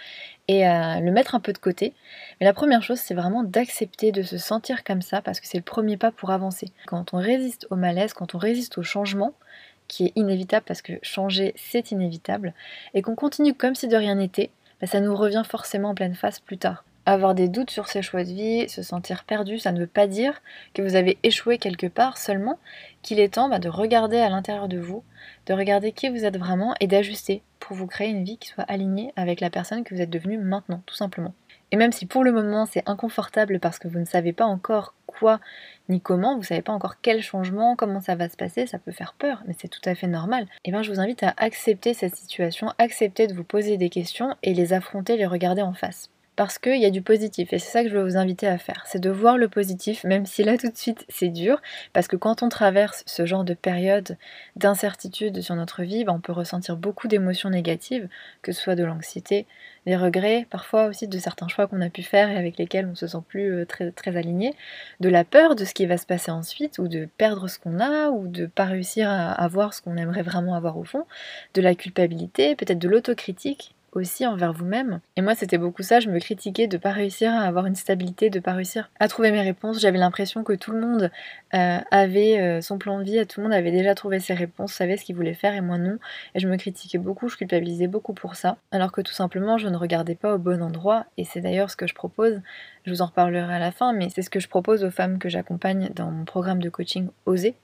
et 0.48 0.66
à 0.66 1.02
le 1.02 1.12
mettre 1.12 1.36
un 1.36 1.42
peu 1.42 1.52
de 1.52 1.58
côté. 1.58 1.92
Mais 2.40 2.46
la 2.46 2.54
première 2.54 2.82
chose, 2.82 2.98
c'est 2.98 3.14
vraiment 3.14 3.44
d'accepter 3.44 4.14
de 4.14 4.22
se 4.22 4.38
sentir 4.38 4.86
comme 4.86 5.02
ça 5.02 5.22
parce 5.22 5.42
que 5.42 5.48
c'est 5.48 5.58
le 5.58 5.66
premier 5.66 5.98
pas 5.98 6.12
pour 6.12 6.30
avancer. 6.30 6.70
Quand 6.86 7.14
on 7.14 7.18
résiste 7.18 7.68
au 7.72 7.76
malaise, 7.76 8.14
quand 8.14 8.34
on 8.34 8.38
résiste 8.38 8.78
au 8.78 8.84
changement, 8.84 9.34
qui 9.90 10.06
est 10.06 10.14
inévitable 10.16 10.64
parce 10.66 10.82
que 10.82 10.94
changer 11.02 11.52
c'est 11.58 11.92
inévitable, 11.92 12.54
et 12.94 13.02
qu'on 13.02 13.16
continue 13.16 13.54
comme 13.54 13.76
si 13.76 13.90
de 13.90 13.98
rien 13.98 14.16
n'était, 14.16 14.50
bah, 14.80 14.88
ça 14.88 15.02
nous 15.02 15.14
revient 15.14 15.44
forcément 15.46 15.90
en 15.90 15.96
pleine 15.96 16.16
face 16.16 16.40
plus 16.40 16.58
tard. 16.58 16.86
Avoir 17.06 17.36
des 17.36 17.48
doutes 17.48 17.70
sur 17.70 17.88
ses 17.88 18.02
choix 18.02 18.24
de 18.24 18.30
vie, 18.30 18.70
se 18.70 18.82
sentir 18.82 19.26
perdu, 19.26 19.60
ça 19.60 19.72
ne 19.72 19.80
veut 19.80 19.88
pas 19.88 20.08
dire 20.08 20.42
que 20.74 20.82
vous 20.82 20.96
avez 20.96 21.18
échoué 21.22 21.60
quelque 21.60 21.88
part, 21.88 22.18
seulement 22.18 22.58
qu'il 23.04 23.20
est 23.20 23.36
temps 23.36 23.48
bah, 23.48 23.60
de 23.60 23.70
regarder 23.70 24.18
à 24.18 24.30
l'intérieur 24.30 24.68
de 24.68 24.80
vous, 24.80 25.04
de 25.46 25.54
regarder 25.54 25.92
qui 25.92 26.10
vous 26.10 26.26
êtes 26.26 26.38
vraiment 26.38 26.74
et 26.80 26.88
d'ajuster 26.88 27.44
pour 27.60 27.78
vous 27.78 27.86
créer 27.86 28.10
une 28.10 28.24
vie 28.24 28.38
qui 28.38 28.50
soit 28.50 28.64
alignée 28.64 29.14
avec 29.16 29.40
la 29.40 29.52
personne 29.52 29.84
que 29.84 29.94
vous 29.94 30.02
êtes 30.02 30.10
devenue 30.10 30.40
maintenant, 30.40 30.82
tout 30.86 30.96
simplement. 30.96 31.34
Et 31.72 31.78
même 31.78 31.92
si 31.92 32.06
pour 32.06 32.24
le 32.24 32.32
moment 32.32 32.66
c'est 32.66 32.88
inconfortable 32.88 33.60
parce 33.60 33.80
que 33.80 33.88
vous 33.88 34.00
ne 34.00 34.06
savez 34.06 34.34
pas 34.34 34.46
encore 34.46 34.94
quoi 35.06 35.40
ni 35.90 36.02
comment, 36.02 36.34
vous 36.34 36.42
ne 36.42 36.46
savez 36.46 36.62
pas 36.62 36.74
encore 36.74 37.02
quel 37.02 37.22
changement, 37.22 37.76
comment 37.76 38.02
ça 38.02 38.16
va 38.16 38.30
se 38.30 38.38
passer, 38.38 38.66
ça 38.66 38.80
peut 38.80 38.92
faire 38.92 39.14
peur, 39.14 39.44
mais 39.48 39.56
c'est 39.60 39.68
tout 39.68 39.82
à 39.86 39.94
fait 39.94 40.08
normal. 40.08 40.44
Et 40.44 40.70
eh 40.70 40.72
bien 40.72 40.82
je 40.82 40.92
vous 40.92 41.00
invite 41.00 41.24
à 41.24 41.34
accepter 41.38 41.94
cette 41.94 42.16
situation, 42.16 42.72
accepter 42.78 43.28
de 43.28 43.34
vous 43.34 43.44
poser 43.44 43.78
des 43.78 43.90
questions 43.90 44.36
et 44.42 44.54
les 44.54 44.74
affronter, 44.74 45.18
les 45.18 45.26
regarder 45.26 45.62
en 45.62 45.74
face 45.74 46.10
parce 46.36 46.58
qu'il 46.58 46.80
y 46.82 46.86
a 46.86 46.90
du 46.90 47.02
positif 47.02 47.54
et 47.54 47.60
c'est 47.60 47.72
ça 47.72 47.84
que 47.84 47.90
je 47.90 47.98
veux 47.98 48.04
vous 48.04 48.18
inviter 48.18 48.48
à 48.48 48.58
faire, 48.58 48.84
c'est 48.88 49.00
de 49.00 49.10
voir 49.10 49.38
le 49.38 49.48
positif, 49.48 50.04
même 50.04 50.26
si 50.26 50.44
là 50.44 50.58
tout 50.58 50.70
de 50.70 50.78
suite 50.78 51.06
c'est 51.10 51.30
dur, 51.30 51.62
parce 51.94 52.08
que 52.08 52.16
quand 52.16 52.44
on 52.44 52.50
traverse 52.50 53.04
ce 53.06 53.26
genre 53.26 53.44
de 53.44 53.54
période 53.54 54.18
d'incertitude 54.56 55.42
sur 55.42 55.56
notre 55.56 55.84
vie, 55.84 56.04
ben, 56.04 56.14
on 56.14 56.20
peut 56.20 56.34
ressentir 56.34 56.78
beaucoup 56.78 57.08
d'émotions 57.08 57.50
négatives, 57.50 58.08
que 58.42 58.52
ce 58.52 58.62
soit 58.62 58.76
de 58.76 58.84
l'anxiété, 58.84 59.46
des 59.86 59.96
regrets, 59.96 60.48
parfois 60.50 60.88
aussi 60.88 61.08
de 61.08 61.18
certains 61.18 61.48
choix 61.48 61.68
qu'on 61.68 61.82
a 61.82 61.90
pu 61.90 62.02
faire 62.02 62.30
et 62.30 62.38
avec 62.38 62.58
lesquels 62.58 62.88
on 62.88 62.96
se 62.96 63.08
sent 63.08 63.22
plus 63.28 63.54
euh, 63.54 63.66
très, 63.66 63.92
très 63.92 64.18
aligné, 64.18 64.54
de 65.00 65.10
la 65.10 65.24
peur 65.24 65.56
de 65.56 65.64
ce 65.64 65.74
qui 65.74 65.86
va 65.86 65.98
se 65.98 66.06
passer 66.06 66.32
ensuite, 66.32 66.80
ou 66.80 66.88
de 66.88 67.08
perdre 67.18 67.48
ce 67.48 67.60
qu'on 67.60 67.80
a, 67.80 68.10
ou 68.10 68.28
de 68.28 68.48
pas 68.48 68.66
réussir 68.66 69.10
à 69.10 69.32
avoir 69.32 69.74
ce 69.74 69.82
qu'on 69.82 69.98
aimerait 69.98 70.24
vraiment 70.24 70.56
avoir 70.56 70.78
au 70.78 70.84
fond, 70.84 71.06
de 71.54 71.62
la 71.62 71.76
culpabilité, 71.76 72.56
peut-être 72.56 72.80
de 72.80 72.90
l'autocritique, 72.90 73.76
aussi 73.96 74.28
envers 74.28 74.54
vous-même. 74.54 75.00
Et 75.16 75.22
moi, 75.22 75.34
c'était 75.36 75.58
beaucoup 75.58 75.82
ça, 75.82 76.00
je 76.00 76.10
me 76.10 76.20
critiquais 76.20 76.68
de 76.68 76.78
pas 76.78 76.92
réussir 76.92 77.34
à 77.34 77.42
avoir 77.42 77.66
une 77.66 77.76
stabilité, 77.76 78.30
de 78.30 78.40
pas 78.40 78.54
réussir 78.54 78.90
à 79.00 79.08
trouver 79.08 79.32
mes 79.32 79.42
réponses. 79.42 79.80
J'avais 79.80 79.98
l'impression 79.98 80.44
que 80.44 80.54
tout 80.54 80.72
le 80.72 80.82
monde 80.82 81.10
euh, 81.54 81.80
avait 81.92 82.40
euh, 82.40 82.62
son 82.62 82.78
plan 82.78 83.00
de 83.00 83.04
vie, 83.04 83.26
tout 83.26 83.40
le 83.40 83.46
monde 83.46 83.54
avait 83.54 83.72
déjà 83.72 83.96
trouvé 83.96 84.20
ses 84.20 84.34
réponses, 84.34 84.74
savait 84.74 84.98
ce 84.98 85.06
qu'il 85.06 85.16
voulait 85.16 85.34
faire 85.34 85.56
et 85.56 85.62
moi 85.62 85.78
non. 85.78 85.98
Et 86.36 86.40
je 86.40 86.48
me 86.48 86.58
critiquais 86.58 86.98
beaucoup, 86.98 87.30
je 87.30 87.38
culpabilisais 87.38 87.88
beaucoup 87.88 88.14
pour 88.14 88.36
ça, 88.36 88.58
alors 88.72 88.92
que 88.92 89.02
tout 89.02 89.14
simplement, 89.14 89.58
je 89.58 89.70
ne 89.70 89.78
regardais 89.78 90.16
pas 90.16 90.36
au 90.36 90.38
bon 90.38 90.62
endroit. 90.62 91.06
Et 91.18 91.24
c'est 91.24 91.42
d'ailleurs 91.42 91.72
ce 91.72 91.78
que 91.78 91.88
je 91.88 91.96
propose. 91.96 92.42
Je 92.86 92.92
vous 92.92 93.02
en 93.02 93.08
reparlerai 93.08 93.56
à 93.56 93.60
la 93.60 93.72
fin, 93.72 93.94
mais 93.94 94.10
c'est 94.10 94.22
ce 94.22 94.30
que 94.30 94.40
je 94.40 94.50
propose 94.50 94.84
aux 94.84 94.92
femmes 94.92 95.18
que 95.18 95.30
j'accompagne 95.30 95.90
dans 95.96 96.12
mon 96.12 96.26
programme 96.26 96.62
de 96.62 96.70
coaching 96.70 97.08
Oser. 97.26 97.56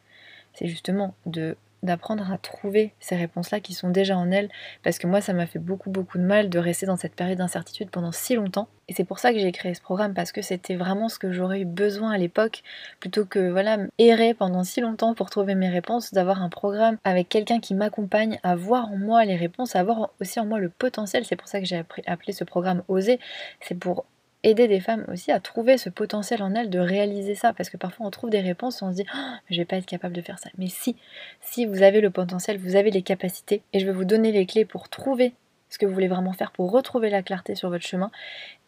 C'est 0.54 0.68
justement 0.68 1.14
de 1.26 1.56
d'apprendre 1.84 2.32
à 2.32 2.38
trouver 2.38 2.94
ces 3.00 3.16
réponses-là 3.16 3.60
qui 3.60 3.74
sont 3.74 3.90
déjà 3.90 4.18
en 4.18 4.32
elles, 4.32 4.50
parce 4.84 4.98
que 4.98 5.08
moi 5.08 5.22
ça 5.22 5.34
m'a 5.34 5.48
fait 5.48 5.60
beaucoup 5.60 5.90
beaucoup 5.90 6.18
de 6.18 6.24
mal 6.24 6.50
de 6.50 6.60
rester 6.60 6.86
dans 6.86 6.98
cette 6.98 7.16
période 7.16 7.38
d'incertitude 7.38 7.90
pendant 7.90 8.12
si 8.12 8.36
longtemps. 8.36 8.68
Et 8.88 8.94
c'est 8.94 9.06
pour 9.06 9.20
ça 9.20 9.32
que 9.32 9.40
j'ai 9.40 9.52
créé 9.52 9.74
ce 9.74 9.82
programme, 9.82 10.14
parce 10.14 10.32
que 10.32 10.42
c'était 10.42 10.76
vraiment 10.76 11.08
ce 11.08 11.18
que 11.18 11.32
j'aurais 11.32 11.62
eu 11.62 11.66
besoin 11.66 12.12
à 12.12 12.18
l'époque, 12.18 12.64
plutôt 13.00 13.26
que 13.26 13.50
voilà 13.50 13.78
errer 13.98 14.34
pendant 14.34 14.64
si 14.64 14.82
longtemps 14.82 15.14
pour 15.14 15.30
trouver 15.30 15.56
mes 15.56 15.70
réponses, 15.70 16.14
d'avoir 16.14 16.42
un 16.42 16.50
programme 16.50 16.98
avec 17.04 17.30
quelqu'un 17.30 17.60
qui 17.60 17.74
m'accompagne 17.74 18.40
à 18.44 18.56
voir 18.56 18.92
en 18.92 18.98
moi 18.98 19.24
les 19.26 19.36
réponses, 19.36 19.76
à 19.76 19.84
voir 19.84 20.12
aussi 20.20 20.40
en 20.40 20.46
moi 20.46 20.60
le 20.60 20.70
potentiel. 20.70 21.26
C'est 21.26 21.36
pour 21.36 21.48
ça 21.48 21.60
que 21.60 21.66
j'ai 21.66 21.84
appelé 22.06 22.34
ce 22.34 22.44
programme 22.44 22.84
Oser. 22.88 23.20
C'est 23.62 23.76
pour 23.76 24.06
aider 24.44 24.68
des 24.68 24.80
femmes 24.80 25.06
aussi 25.08 25.32
à 25.32 25.40
trouver 25.40 25.78
ce 25.78 25.90
potentiel 25.90 26.42
en 26.42 26.56
elles 26.56 26.70
de 26.70 26.80
réaliser 26.80 27.36
ça 27.36 27.54
parce 27.54 27.70
que 27.70 27.78
parfois 27.78 28.08
on 28.08 28.12
trouve 28.12 28.30
des 28.30 28.40
réponses 28.40 28.82
on 28.82 28.92
se 28.92 28.96
dit 28.96 29.06
oh, 29.14 29.34
je 29.50 29.58
vais 29.58 29.66
pas 29.66 29.78
être 29.78 29.86
capable 29.86 30.16
de 30.16 30.22
faire 30.22 30.40
ça 30.40 30.50
mais 30.58 30.68
si 30.68 30.96
si 31.42 31.66
vous 31.66 31.84
avez 31.84 32.02
le 32.02 32.10
potentiel 32.10 32.58
vous 32.58 32.76
avez 32.76 32.90
les 32.90 33.04
capacités 33.04 33.62
et 33.74 33.80
je 33.80 33.86
vais 33.86 33.92
vous 33.92 34.06
donner 34.06 34.32
les 34.32 34.46
clés 34.46 34.66
pour 34.66 34.90
trouver 34.90 35.34
ce 35.70 35.78
que 35.78 35.86
vous 35.86 35.94
voulez 35.94 36.08
vraiment 36.08 36.34
faire 36.34 36.52
pour 36.52 36.72
retrouver 36.72 37.10
la 37.10 37.22
clarté 37.22 37.56
sur 37.56 37.70
votre 37.70 37.86
chemin 37.86 38.12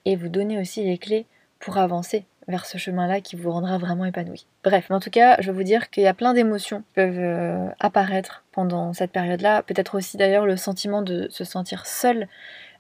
et 0.06 0.16
vous 0.16 0.30
donner 0.30 0.60
aussi 0.60 0.84
les 0.84 0.98
clés 0.98 1.26
pour 1.60 1.78
avancer 1.78 2.26
vers 2.48 2.66
ce 2.66 2.78
chemin-là 2.78 3.22
qui 3.22 3.36
vous 3.36 3.52
rendra 3.52 3.78
vraiment 3.78 4.06
épanoui. 4.06 4.46
Bref, 4.64 4.92
en 4.92 5.00
tout 5.00 5.10
cas, 5.10 5.38
je 5.40 5.50
veux 5.50 5.58
vous 5.58 5.64
dire 5.64 5.90
qu'il 5.90 6.04
y 6.04 6.08
a 6.08 6.14
plein 6.14 6.34
d'émotions 6.34 6.80
qui 6.80 6.94
peuvent 6.96 7.20
euh, 7.20 7.68
apparaître 7.80 8.44
pendant 8.52 8.94
cette 8.94 9.12
période-là. 9.12 9.64
Peut-être 9.64 9.96
aussi 9.96 10.18
d'ailleurs 10.18 10.46
le 10.46 10.58
sentiment 10.58 11.02
de 11.02 11.28
se 11.30 11.44
sentir 11.44 11.86
seul 11.86 12.28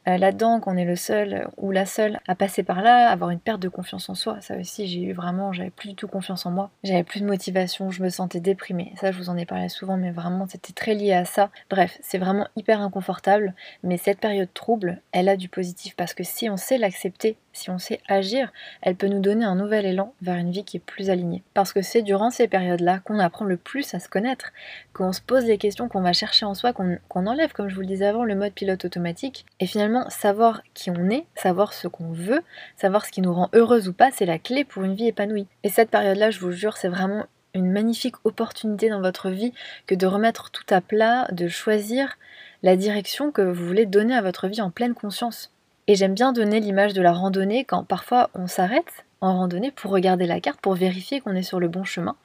euh, 0.07 0.17
là-dedans, 0.17 0.59
qu'on 0.59 0.77
est 0.77 0.85
le 0.85 0.95
seul 0.95 1.47
ou 1.57 1.71
la 1.71 1.85
seule 1.85 2.19
à 2.27 2.35
passer 2.35 2.63
par 2.63 2.81
là, 2.81 3.09
avoir 3.09 3.29
une 3.29 3.39
perte 3.39 3.61
de 3.61 3.69
confiance 3.69 4.09
en 4.09 4.15
soi. 4.15 4.37
Ça 4.41 4.57
aussi, 4.57 4.87
j'ai 4.87 5.01
eu 5.01 5.13
vraiment, 5.13 5.53
j'avais 5.53 5.69
plus 5.69 5.89
du 5.89 5.95
tout 5.95 6.07
confiance 6.07 6.45
en 6.45 6.51
moi. 6.51 6.71
J'avais 6.83 7.03
plus 7.03 7.21
de 7.21 7.25
motivation, 7.25 7.91
je 7.91 8.03
me 8.03 8.09
sentais 8.09 8.39
déprimée. 8.39 8.93
Ça, 8.99 9.11
je 9.11 9.17
vous 9.17 9.29
en 9.29 9.37
ai 9.37 9.45
parlé 9.45 9.69
souvent, 9.69 9.97
mais 9.97 10.11
vraiment, 10.11 10.47
c'était 10.47 10.73
très 10.73 10.93
lié 10.93 11.13
à 11.13 11.25
ça. 11.25 11.49
Bref, 11.69 11.97
c'est 12.01 12.17
vraiment 12.17 12.47
hyper 12.55 12.81
inconfortable, 12.81 13.53
mais 13.83 13.97
cette 13.97 14.19
période 14.19 14.53
trouble, 14.53 15.01
elle 15.11 15.29
a 15.29 15.37
du 15.37 15.49
positif 15.49 15.95
parce 15.95 16.13
que 16.13 16.23
si 16.23 16.49
on 16.49 16.57
sait 16.57 16.77
l'accepter, 16.77 17.37
si 17.53 17.69
on 17.69 17.77
sait 17.77 18.01
agir, 18.07 18.51
elle 18.81 18.95
peut 18.95 19.07
nous 19.07 19.19
donner 19.19 19.45
un 19.45 19.55
nouvel 19.55 19.85
élan 19.85 20.13
vers 20.21 20.37
une 20.37 20.51
vie 20.51 20.65
qui 20.65 20.77
est 20.77 20.79
plus 20.79 21.09
alignée. 21.09 21.43
Parce 21.53 21.71
que 21.71 21.81
c'est 21.81 22.01
durant 22.01 22.31
ces 22.31 22.47
périodes-là 22.47 22.99
qu'on 22.99 23.19
apprend 23.19 23.45
le 23.45 23.57
plus 23.57 23.93
à 23.93 23.99
se 23.99 24.09
connaître, 24.09 24.51
qu'on 24.93 25.13
se 25.13 25.21
pose 25.21 25.45
des 25.45 25.59
questions, 25.59 25.87
qu'on 25.87 26.01
va 26.01 26.13
chercher 26.13 26.45
en 26.45 26.55
soi, 26.55 26.73
qu'on 26.73 27.27
enlève, 27.27 27.53
comme 27.53 27.69
je 27.69 27.75
vous 27.75 27.81
le 27.81 27.87
disais 27.87 28.07
avant, 28.07 28.23
le 28.23 28.35
mode 28.35 28.53
pilote 28.53 28.85
automatique. 28.85 29.45
Et 29.59 29.67
finalement, 29.67 29.92
savoir 30.09 30.61
qui 30.73 30.89
on 30.89 31.09
est, 31.09 31.25
savoir 31.35 31.73
ce 31.73 31.87
qu'on 31.87 32.11
veut, 32.11 32.41
savoir 32.77 33.05
ce 33.05 33.11
qui 33.11 33.21
nous 33.21 33.33
rend 33.33 33.49
heureuse 33.53 33.87
ou 33.87 33.93
pas, 33.93 34.11
c'est 34.11 34.25
la 34.25 34.39
clé 34.39 34.63
pour 34.63 34.83
une 34.83 34.95
vie 34.95 35.07
épanouie. 35.07 35.47
Et 35.63 35.69
cette 35.69 35.89
période-là, 35.89 36.31
je 36.31 36.39
vous 36.39 36.51
jure, 36.51 36.77
c'est 36.77 36.89
vraiment 36.89 37.25
une 37.53 37.71
magnifique 37.71 38.15
opportunité 38.23 38.89
dans 38.89 39.01
votre 39.01 39.29
vie 39.29 39.53
que 39.85 39.95
de 39.95 40.07
remettre 40.07 40.51
tout 40.51 40.65
à 40.69 40.81
plat, 40.81 41.27
de 41.31 41.47
choisir 41.47 42.17
la 42.63 42.75
direction 42.75 43.31
que 43.31 43.41
vous 43.41 43.65
voulez 43.65 43.85
donner 43.85 44.15
à 44.15 44.21
votre 44.21 44.47
vie 44.47 44.61
en 44.61 44.71
pleine 44.71 44.95
conscience. 44.95 45.51
Et 45.87 45.95
j'aime 45.95 46.13
bien 46.13 46.33
donner 46.33 46.59
l'image 46.59 46.93
de 46.93 47.01
la 47.01 47.11
randonnée 47.11 47.65
quand 47.65 47.83
parfois 47.83 48.29
on 48.33 48.47
s'arrête 48.47 49.05
en 49.21 49.37
randonnée 49.37 49.71
pour 49.71 49.91
regarder 49.91 50.25
la 50.25 50.39
carte, 50.39 50.61
pour 50.61 50.73
vérifier 50.73 51.21
qu'on 51.21 51.35
est 51.35 51.43
sur 51.43 51.59
le 51.59 51.67
bon 51.67 51.83
chemin. 51.83 52.15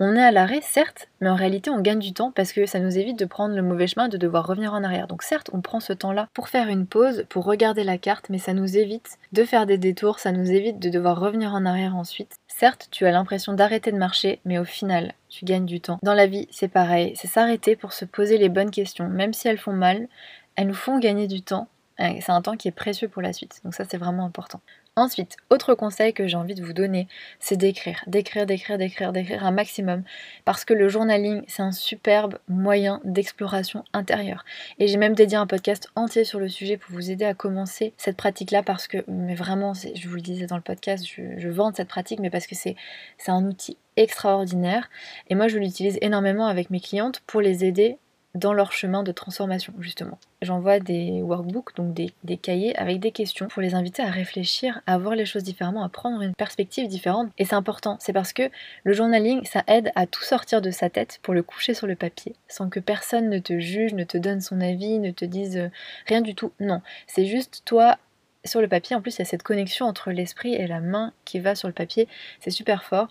On 0.00 0.16
est 0.16 0.22
à 0.22 0.32
l'arrêt, 0.32 0.60
certes, 0.60 1.08
mais 1.20 1.28
en 1.28 1.36
réalité 1.36 1.70
on 1.70 1.80
gagne 1.80 2.00
du 2.00 2.12
temps 2.12 2.32
parce 2.32 2.52
que 2.52 2.66
ça 2.66 2.80
nous 2.80 2.98
évite 2.98 3.18
de 3.18 3.24
prendre 3.24 3.54
le 3.54 3.62
mauvais 3.62 3.86
chemin, 3.86 4.08
de 4.08 4.16
devoir 4.16 4.46
revenir 4.46 4.72
en 4.72 4.82
arrière. 4.82 5.06
Donc 5.06 5.22
certes, 5.22 5.50
on 5.52 5.60
prend 5.60 5.78
ce 5.78 5.92
temps-là 5.92 6.28
pour 6.34 6.48
faire 6.48 6.68
une 6.68 6.86
pause, 6.86 7.24
pour 7.28 7.44
regarder 7.44 7.84
la 7.84 7.96
carte, 7.96 8.28
mais 8.28 8.38
ça 8.38 8.54
nous 8.54 8.76
évite 8.76 9.18
de 9.32 9.44
faire 9.44 9.66
des 9.66 9.78
détours, 9.78 10.18
ça 10.18 10.32
nous 10.32 10.50
évite 10.50 10.80
de 10.80 10.90
devoir 10.90 11.20
revenir 11.20 11.54
en 11.54 11.64
arrière 11.64 11.94
ensuite. 11.94 12.36
Certes, 12.48 12.88
tu 12.90 13.06
as 13.06 13.12
l'impression 13.12 13.52
d'arrêter 13.52 13.92
de 13.92 13.98
marcher, 13.98 14.40
mais 14.44 14.58
au 14.58 14.64
final, 14.64 15.12
tu 15.28 15.44
gagnes 15.44 15.66
du 15.66 15.80
temps. 15.80 15.98
Dans 16.02 16.14
la 16.14 16.26
vie, 16.26 16.48
c'est 16.50 16.68
pareil, 16.68 17.12
c'est 17.14 17.28
s'arrêter 17.28 17.76
pour 17.76 17.92
se 17.92 18.04
poser 18.04 18.36
les 18.36 18.48
bonnes 18.48 18.72
questions, 18.72 19.08
même 19.08 19.32
si 19.32 19.46
elles 19.46 19.58
font 19.58 19.72
mal, 19.72 20.08
elles 20.56 20.66
nous 20.66 20.74
font 20.74 20.98
gagner 20.98 21.28
du 21.28 21.42
temps 21.42 21.68
c'est 21.98 22.30
un 22.30 22.42
temps 22.42 22.56
qui 22.56 22.68
est 22.68 22.72
précieux 22.72 23.08
pour 23.08 23.22
la 23.22 23.32
suite. 23.32 23.60
Donc 23.64 23.74
ça, 23.74 23.84
c'est 23.88 23.98
vraiment 23.98 24.24
important. 24.24 24.60
Ensuite, 24.96 25.36
autre 25.50 25.74
conseil 25.74 26.12
que 26.12 26.28
j'ai 26.28 26.36
envie 26.36 26.54
de 26.54 26.62
vous 26.62 26.72
donner, 26.72 27.08
c'est 27.40 27.56
d'écrire, 27.56 28.04
d'écrire, 28.06 28.46
d'écrire, 28.46 28.78
d'écrire, 28.78 29.12
d'écrire 29.12 29.44
un 29.44 29.50
maximum. 29.50 30.04
Parce 30.44 30.64
que 30.64 30.72
le 30.72 30.88
journaling, 30.88 31.42
c'est 31.48 31.62
un 31.62 31.72
superbe 31.72 32.38
moyen 32.46 33.00
d'exploration 33.02 33.84
intérieure. 33.92 34.44
Et 34.78 34.86
j'ai 34.86 34.96
même 34.96 35.14
dédié 35.14 35.36
un 35.36 35.48
podcast 35.48 35.88
entier 35.96 36.22
sur 36.22 36.38
le 36.38 36.48
sujet 36.48 36.76
pour 36.76 36.92
vous 36.92 37.10
aider 37.10 37.24
à 37.24 37.34
commencer 37.34 37.92
cette 37.96 38.16
pratique-là 38.16 38.62
parce 38.62 38.86
que, 38.86 38.98
mais 39.08 39.34
vraiment, 39.34 39.72
je 39.74 40.08
vous 40.08 40.14
le 40.14 40.20
disais 40.20 40.46
dans 40.46 40.54
le 40.54 40.62
podcast, 40.62 41.04
je, 41.04 41.22
je 41.38 41.48
vante 41.48 41.74
cette 41.74 41.88
pratique, 41.88 42.20
mais 42.20 42.30
parce 42.30 42.46
que 42.46 42.54
c'est 42.54 42.76
un 43.26 43.44
outil 43.46 43.76
extraordinaire. 43.96 44.90
Et 45.28 45.34
moi, 45.34 45.48
je 45.48 45.58
l'utilise 45.58 45.98
énormément 46.02 46.46
avec 46.46 46.70
mes 46.70 46.80
clientes 46.80 47.20
pour 47.26 47.40
les 47.40 47.64
aider 47.64 47.98
dans 48.34 48.52
leur 48.52 48.72
chemin 48.72 49.02
de 49.02 49.12
transformation, 49.12 49.72
justement. 49.78 50.18
J'envoie 50.42 50.80
des 50.80 51.22
workbooks, 51.22 51.76
donc 51.76 51.94
des, 51.94 52.36
cahiers 52.36 52.76
avec 52.76 53.00
des 53.00 53.12
questions 53.12 53.46
pour 53.46 53.62
les 53.62 53.74
inviter 53.74 54.02
à 54.02 54.10
réfléchir, 54.10 54.80
à 54.86 54.98
voir 54.98 55.14
les 55.14 55.24
choses 55.24 55.44
différemment, 55.44 55.84
à 55.84 55.88
prendre 55.88 56.20
une 56.20 56.34
perspective 56.34 56.88
différente. 56.88 57.30
Et 57.38 57.44
c'est 57.44 57.54
important, 57.54 57.96
c'est 58.00 58.12
parce 58.12 58.32
que 58.32 58.50
le 58.82 58.92
journaling, 58.92 59.44
ça 59.44 59.62
aide 59.66 59.92
à 59.94 60.06
tout 60.06 60.22
sortir 60.22 60.60
de 60.60 60.70
sa 60.70 60.90
tête 60.90 61.20
pour 61.22 61.32
le 61.32 61.42
coucher 61.42 61.74
sur 61.74 61.86
le 61.86 61.96
papier, 61.96 62.34
sans 62.48 62.68
que 62.68 62.80
personne 62.80 63.30
ne 63.30 63.38
te 63.38 63.58
juge, 63.58 63.94
ne 63.94 64.04
te 64.04 64.18
donne 64.18 64.40
son 64.40 64.60
avis, 64.60 64.98
ne 64.98 65.10
te 65.12 65.24
dise 65.24 65.56
euh, 65.56 65.68
rien 66.06 66.20
du 66.20 66.34
tout. 66.34 66.52
Non, 66.60 66.82
c'est 67.06 67.26
juste 67.26 67.62
toi 67.64 67.98
sur 68.44 68.60
le 68.60 68.68
papier, 68.68 68.94
en 68.94 69.00
plus, 69.00 69.16
il 69.16 69.20
y 69.20 69.22
a 69.22 69.26
cette 69.26 69.42
connexion 69.42 69.86
entre 69.86 70.10
l'esprit 70.10 70.54
et 70.54 70.66
la 70.66 70.80
main 70.80 71.12
qui 71.24 71.40
va 71.40 71.54
sur 71.54 71.68
le 71.68 71.74
papier. 71.74 72.08
C'est 72.40 72.50
super 72.50 72.84
fort. 72.84 73.08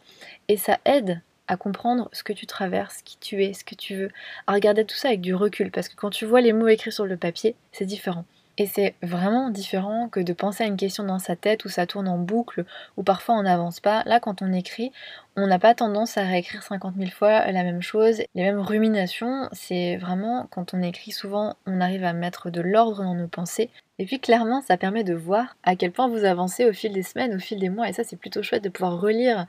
Et 0.48 0.58
ça 0.58 0.80
aide 0.86 1.22
à 1.54 1.58
comprendre 1.58 2.10
ce 2.14 2.24
que 2.24 2.34
tu 2.34 2.48
traverses, 2.48 3.02
qui 3.04 3.18
tu 3.20 3.44
es, 3.44 3.54
ce 3.54 3.64
que 3.64 3.76
tu 3.76 3.96
veux, 3.96 4.10
à 4.48 4.54
regarder 4.54 4.86
tout 4.86 4.96
ça 4.96 5.10
avec 5.10 5.22
du 5.22 5.36
recul, 5.36 5.72
parce 5.72 5.88
que 5.90 5.96
quand 5.96 6.10
tu 6.10 6.26
vois 6.26 6.42
les 6.42 6.54
mots 6.54 6.68
écrits 6.68 6.92
sur 6.92 7.06
le 7.06 7.18
papier, 7.18 7.56
c'est 7.72 7.86
différent. 7.86 8.26
Et 8.60 8.68
c'est 8.68 8.94
vraiment 9.02 9.50
différent 9.50 10.10
que 10.10 10.20
de 10.20 10.32
penser 10.32 10.64
à 10.64 10.68
une 10.68 10.78
question 10.78 11.04
dans 11.04 11.18
sa 11.18 11.36
tête 11.36 11.66
où 11.66 11.70
ça 11.70 11.88
tourne 11.88 12.08
en 12.08 12.20
boucle, 12.20 12.66
ou 12.98 13.04
parfois 13.04 13.36
on 13.36 13.44
n'avance 13.44 13.80
pas. 13.80 14.04
Là, 14.06 14.20
quand 14.20 14.44
on 14.44 14.54
écrit, 14.54 14.92
on 15.36 15.48
n'a 15.48 15.58
pas 15.58 15.74
tendance 15.74 16.18
à 16.18 16.22
réécrire 16.22 16.62
50 16.62 16.94
000 16.96 17.10
fois 17.10 17.52
la 17.52 17.64
même 17.64 17.82
chose, 17.82 18.22
les 18.36 18.44
mêmes 18.44 18.60
ruminations. 18.60 19.50
C'est 19.54 19.98
vraiment, 19.98 20.48
quand 20.52 20.76
on 20.76 20.84
écrit 20.84 21.12
souvent, 21.12 21.56
on 21.66 21.82
arrive 21.82 22.04
à 22.04 22.14
mettre 22.14 22.52
de 22.52 22.62
l'ordre 22.62 23.04
dans 23.04 23.16
nos 23.16 23.28
pensées. 23.28 23.72
Et 23.98 24.06
puis 24.06 24.20
clairement, 24.20 24.62
ça 24.62 24.78
permet 24.78 25.04
de 25.04 25.16
voir 25.16 25.56
à 25.64 25.76
quel 25.76 25.92
point 25.92 26.08
vous 26.08 26.24
avancez 26.24 26.66
au 26.66 26.74
fil 26.74 26.94
des 26.94 27.04
semaines, 27.04 27.34
au 27.36 27.40
fil 27.40 27.60
des 27.60 27.70
mois. 27.70 27.90
Et 27.90 27.94
ça, 27.94 28.04
c'est 28.04 28.18
plutôt 28.18 28.44
chouette 28.44 28.64
de 28.64 28.70
pouvoir 28.70 29.00
relire. 29.02 29.48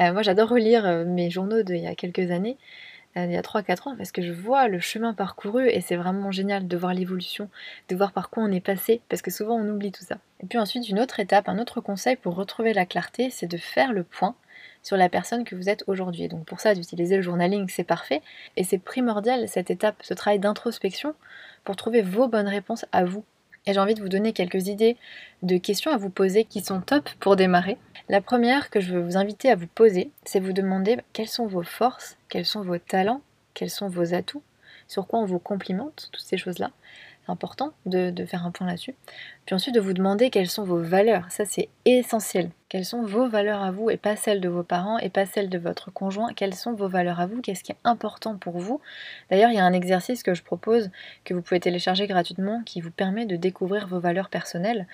Euh, 0.00 0.12
moi, 0.12 0.22
j'adore 0.22 0.48
relire 0.48 0.86
euh, 0.86 1.04
mes 1.04 1.30
journaux 1.30 1.62
d'il 1.62 1.78
y 1.78 1.86
a 1.88 1.96
quelques 1.96 2.30
années. 2.30 2.56
Euh, 3.16 3.26
il 3.26 3.32
y 3.32 3.36
a 3.36 3.42
3-4 3.42 3.88
ans 3.88 3.96
parce 3.96 4.10
que 4.10 4.22
je 4.22 4.32
vois 4.32 4.68
le 4.68 4.80
chemin 4.80 5.14
parcouru 5.14 5.68
et 5.68 5.80
c'est 5.80 5.96
vraiment 5.96 6.32
génial 6.32 6.66
de 6.66 6.76
voir 6.76 6.94
l'évolution, 6.94 7.48
de 7.88 7.96
voir 7.96 8.12
par 8.12 8.28
quoi 8.28 8.42
on 8.42 8.50
est 8.50 8.60
passé 8.60 9.00
parce 9.08 9.22
que 9.22 9.30
souvent 9.30 9.54
on 9.54 9.68
oublie 9.68 9.92
tout 9.92 10.04
ça. 10.04 10.18
Et 10.42 10.46
puis 10.46 10.58
ensuite 10.58 10.88
une 10.88 10.98
autre 10.98 11.20
étape, 11.20 11.48
un 11.48 11.58
autre 11.58 11.80
conseil 11.80 12.16
pour 12.16 12.34
retrouver 12.34 12.72
la 12.72 12.86
clarté, 12.86 13.30
c'est 13.30 13.46
de 13.46 13.56
faire 13.56 13.92
le 13.92 14.02
point 14.02 14.34
sur 14.82 14.96
la 14.96 15.08
personne 15.08 15.44
que 15.44 15.54
vous 15.54 15.68
êtes 15.68 15.84
aujourd'hui. 15.86 16.28
Donc 16.28 16.44
pour 16.44 16.60
ça, 16.60 16.74
d'utiliser 16.74 17.16
le 17.16 17.22
journaling, 17.22 17.68
c'est 17.68 17.84
parfait. 17.84 18.22
Et 18.56 18.64
c'est 18.64 18.78
primordial, 18.78 19.48
cette 19.48 19.70
étape, 19.70 19.96
ce 20.02 20.14
travail 20.14 20.38
d'introspection, 20.38 21.14
pour 21.64 21.76
trouver 21.76 22.02
vos 22.02 22.28
bonnes 22.28 22.48
réponses 22.48 22.84
à 22.92 23.04
vous. 23.04 23.24
Et 23.66 23.72
j'ai 23.72 23.80
envie 23.80 23.94
de 23.94 24.02
vous 24.02 24.10
donner 24.10 24.34
quelques 24.34 24.68
idées 24.68 24.96
de 25.42 25.56
questions 25.56 25.90
à 25.90 25.96
vous 25.96 26.10
poser 26.10 26.44
qui 26.44 26.60
sont 26.60 26.82
top 26.82 27.08
pour 27.18 27.34
démarrer. 27.34 27.78
La 28.10 28.20
première 28.20 28.68
que 28.68 28.80
je 28.80 28.92
veux 28.92 29.00
vous 29.00 29.16
inviter 29.16 29.50
à 29.50 29.56
vous 29.56 29.66
poser, 29.66 30.10
c'est 30.24 30.38
vous 30.38 30.52
demander 30.52 30.98
quelles 31.14 31.28
sont 31.28 31.46
vos 31.46 31.62
forces, 31.62 32.18
quels 32.28 32.44
sont 32.44 32.60
vos 32.60 32.76
talents, 32.76 33.22
quels 33.54 33.70
sont 33.70 33.88
vos 33.88 34.12
atouts, 34.12 34.42
sur 34.88 35.06
quoi 35.06 35.20
on 35.20 35.24
vous 35.24 35.38
complimente, 35.38 36.10
toutes 36.12 36.22
ces 36.22 36.36
choses-là. 36.36 36.70
C'est 37.24 37.32
important 37.32 37.72
de, 37.86 38.12
faire 38.26 38.44
un 38.44 38.50
point 38.50 38.66
là-dessus. 38.66 38.94
Puis 39.46 39.54
ensuite 39.54 39.74
de 39.74 39.80
vous 39.80 39.94
demander 39.94 40.28
quelles 40.28 40.50
sont 40.50 40.64
vos 40.64 40.82
valeurs. 40.82 41.30
Ça 41.30 41.46
c'est 41.46 41.70
essentiel. 41.86 42.50
Quelles 42.68 42.84
sont 42.84 43.02
vos 43.02 43.26
valeurs 43.26 43.62
à 43.62 43.70
vous 43.70 43.88
et 43.88 43.96
pas 43.96 44.16
celles 44.16 44.42
de 44.42 44.48
vos 44.50 44.62
parents 44.62 44.98
et 44.98 45.08
pas 45.08 45.24
celles 45.24 45.48
de 45.48 45.56
votre 45.56 45.90
conjoint? 45.90 46.34
Quelles 46.34 46.54
sont 46.54 46.74
vos 46.74 46.88
valeurs 46.88 47.20
à 47.20 47.26
vous? 47.26 47.40
Qu'est-ce 47.40 47.64
qui 47.64 47.72
est 47.72 47.78
important 47.84 48.36
pour 48.36 48.58
vous? 48.58 48.82
D'ailleurs 49.30 49.48
il 49.50 49.56
y 49.56 49.58
a 49.58 49.64
un 49.64 49.72
exercice 49.72 50.22
que 50.22 50.34
je 50.34 50.42
propose 50.42 50.90
que 51.24 51.32
vous 51.32 51.40
pouvez 51.40 51.60
télécharger 51.60 52.06
gratuitement 52.06 52.62
qui 52.66 52.82
vous 52.82 52.90
permet 52.90 53.24
de 53.24 53.36
découvrir 53.36 53.86
vos 53.86 54.00
valeurs 54.00 54.28
personnelles. 54.28 54.86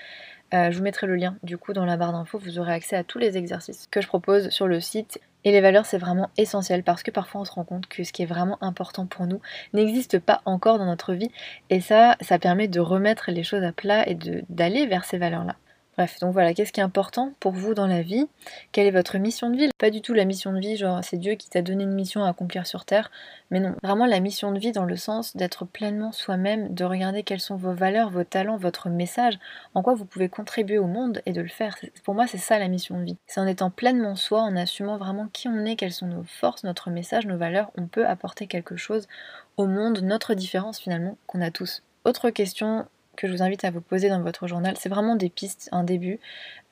Euh, 0.53 0.71
je 0.71 0.79
vous 0.79 0.83
mettrai 0.83 1.07
le 1.07 1.15
lien 1.15 1.37
du 1.43 1.59
coup 1.59 1.73
dans 1.73 1.85
la 1.85 1.97
barre 1.97 2.13
d'infos, 2.13 2.39
vous 2.39 2.59
aurez 2.59 2.73
accès 2.73 2.97
à 2.97 3.05
tous 3.05 3.19
les 3.19 3.37
exercices 3.37 3.87
que 3.91 4.01
je 4.01 4.09
propose 4.09 4.51
sur 4.51 4.67
le 4.67 4.81
site. 4.81 5.21
Et 5.45 5.53
les 5.53 5.61
valeurs, 5.61 5.87
c'est 5.87 5.99
vraiment 5.99 6.29
essentiel 6.37 6.83
parce 6.83 7.03
que 7.03 7.11
parfois 7.11 7.41
on 7.41 7.45
se 7.45 7.53
rend 7.53 7.65
compte 7.65 7.87
que 7.87 8.05
ce 8.05 8.13
qui 8.13 8.23
est 8.23 8.27
vraiment 8.27 8.59
important 8.61 9.07
pour 9.07 9.27
nous 9.27 9.41
n'existe 9.73 10.19
pas 10.19 10.43
encore 10.45 10.79
dans 10.79 10.87
notre 10.87 11.15
vie. 11.15 11.31
Et 11.71 11.81
ça, 11.81 12.17
ça 12.21 12.39
permet 12.39 12.69
de 12.69 12.81
remettre 12.81 13.31
les 13.31 13.43
choses 13.43 13.63
à 13.63 13.73
plat 13.73 14.07
et 14.09 14.17
d'aller 14.49 14.87
vers 14.87 15.05
ces 15.05 15.19
valeurs-là. 15.19 15.57
Bref, 15.97 16.19
donc 16.21 16.33
voilà, 16.33 16.55
qu'est-ce 16.55 16.73
qui 16.73 16.81
est 16.81 16.85
important 16.85 17.33
pour 17.41 17.53
vous 17.53 17.75
dans 17.75 17.87
la 17.87 18.01
vie? 18.01 18.27
Quelle 18.73 18.87
est 18.87 18.93
votre 18.93 19.19
mission 19.19 19.51
de 19.51 19.57
vie? 19.57 19.69
Pas 19.77 19.91
du 19.91 20.01
tout 20.01 20.15
la 20.15 20.25
mission 20.25 20.53
de 20.53 20.59
vie, 20.59 20.77
genre 20.77 21.01
c'est 21.03 21.19
Dieu 21.19 21.35
qui 21.35 21.51
t'a 21.51 21.63
donné 21.63 21.85
une 21.85 21.93
mission 21.93 22.25
à 22.25 22.31
accomplir 22.31 22.67
sur 22.67 22.85
Terre, 22.85 23.11
mais 23.51 23.61
non, 23.61 23.75
vraiment 23.83 24.07
la 24.07 24.21
mission 24.21 24.53
de 24.53 24.59
vie 24.59 24.73
dans 24.73 24.85
le 24.85 24.97
sens 24.97 25.37
d'être 25.37 25.65
pleinement 25.65 26.13
soi-même, 26.13 26.73
de 26.73 26.85
regarder 26.85 27.23
quelles 27.23 27.41
sont 27.41 27.57
vos 27.57 27.75
valeurs, 27.75 28.11
vos 28.11 28.25
talents, 28.25 28.57
votre 28.57 28.89
message, 28.89 29.39
en 29.75 29.83
quoi 29.83 29.95
vous 29.95 30.05
pouvez 30.05 30.29
contribuer 30.29 30.79
au 30.79 30.87
monde 30.87 31.21
et 31.27 31.33
de 31.33 31.41
le 31.41 31.49
faire. 31.49 31.77
Pour 32.05 32.15
moi, 32.15 32.27
c'est 32.27 32.39
ça 32.39 32.59
la 32.59 32.69
mission 32.69 32.99
de 32.99 33.05
vie. 33.05 33.17
C'est 33.27 33.41
en 33.41 33.47
étant 33.47 33.71
pleinement 33.71 34.17
soi, 34.17 34.43
en 34.43 34.57
assumant 34.57 34.97
vraiment 34.97 35.29
qui 35.33 35.49
on 35.49 35.65
est, 35.67 35.77
quelles 35.77 35.93
sont 35.93 36.07
nos 36.07 36.25
forces, 36.25 36.65
notre 36.65 36.91
message, 36.91 37.27
nos 37.27 37.37
valeurs, 37.37 37.73
on 37.77 37.87
peut 37.87 38.07
apporter 38.07 38.47
quelque 38.47 38.77
chose 38.77 39.09
au 39.57 39.67
monde, 39.67 40.01
notre 40.03 40.35
différence 40.35 40.79
finalement 40.79 41.19
qu'on 41.27 41.43
a 41.43 41.51
tous. 41.51 41.83
Autre 42.05 42.31
question 42.31 42.87
que 43.21 43.29
je 43.29 43.33
vous 43.33 43.43
invite 43.43 43.65
à 43.65 43.71
vous 43.71 43.81
poser 43.81 44.09
dans 44.09 44.23
votre 44.23 44.47
journal. 44.47 44.75
C'est 44.79 44.89
vraiment 44.89 45.15
des 45.15 45.29
pistes, 45.29 45.69
un 45.73 45.85
début. 45.85 46.19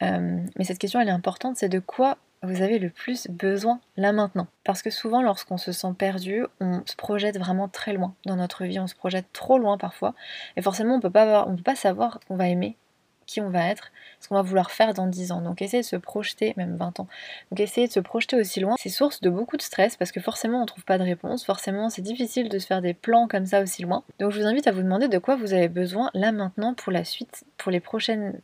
Euh, 0.02 0.40
mais 0.56 0.64
cette 0.64 0.78
question, 0.78 1.00
elle 1.00 1.08
est 1.08 1.12
importante, 1.12 1.56
c'est 1.56 1.68
de 1.68 1.78
quoi 1.78 2.16
vous 2.42 2.62
avez 2.62 2.78
le 2.78 2.88
plus 2.88 3.26
besoin 3.28 3.80
là 3.96 4.12
maintenant? 4.12 4.46
Parce 4.64 4.80
que 4.80 4.90
souvent, 4.90 5.22
lorsqu'on 5.22 5.58
se 5.58 5.72
sent 5.72 5.92
perdu, 5.98 6.44
on 6.60 6.82
se 6.86 6.96
projette 6.96 7.38
vraiment 7.38 7.68
très 7.68 7.92
loin 7.92 8.14
dans 8.24 8.36
notre 8.36 8.64
vie, 8.64 8.78
on 8.78 8.86
se 8.86 8.94
projette 8.94 9.26
trop 9.32 9.58
loin 9.58 9.76
parfois. 9.76 10.14
Et 10.56 10.62
forcément, 10.62 10.94
on 10.94 10.96
ne 10.98 11.56
peut 11.56 11.62
pas 11.62 11.76
savoir 11.76 12.20
qu'on 12.26 12.36
va 12.36 12.48
aimer 12.48 12.76
qui 13.28 13.40
on 13.40 13.50
va 13.50 13.68
être, 13.68 13.92
ce 14.20 14.26
qu'on 14.26 14.34
va 14.34 14.42
vouloir 14.42 14.70
faire 14.70 14.94
dans 14.94 15.06
10 15.06 15.32
ans. 15.32 15.42
Donc 15.42 15.62
essayez 15.62 15.82
de 15.82 15.86
se 15.86 15.96
projeter, 15.96 16.54
même 16.56 16.76
20 16.76 17.00
ans. 17.00 17.06
Donc 17.50 17.60
essayez 17.60 17.86
de 17.86 17.92
se 17.92 18.00
projeter 18.00 18.36
aussi 18.36 18.58
loin. 18.58 18.74
C'est 18.78 18.88
source 18.88 19.20
de 19.20 19.30
beaucoup 19.30 19.56
de 19.56 19.62
stress 19.62 19.96
parce 19.96 20.10
que 20.10 20.20
forcément 20.20 20.62
on 20.62 20.66
trouve 20.66 20.84
pas 20.84 20.98
de 20.98 21.04
réponse, 21.04 21.44
forcément 21.44 21.90
c'est 21.90 22.02
difficile 22.02 22.48
de 22.48 22.58
se 22.58 22.66
faire 22.66 22.82
des 22.82 22.94
plans 22.94 23.28
comme 23.28 23.46
ça 23.46 23.62
aussi 23.62 23.82
loin. 23.82 24.02
Donc 24.18 24.32
je 24.32 24.40
vous 24.40 24.46
invite 24.46 24.66
à 24.66 24.72
vous 24.72 24.82
demander 24.82 25.08
de 25.08 25.18
quoi 25.18 25.36
vous 25.36 25.52
avez 25.52 25.68
besoin 25.68 26.10
là 26.14 26.32
maintenant 26.32 26.74
pour 26.74 26.90
la 26.90 27.04
suite, 27.04 27.44
pour 27.58 27.70
les, 27.70 27.82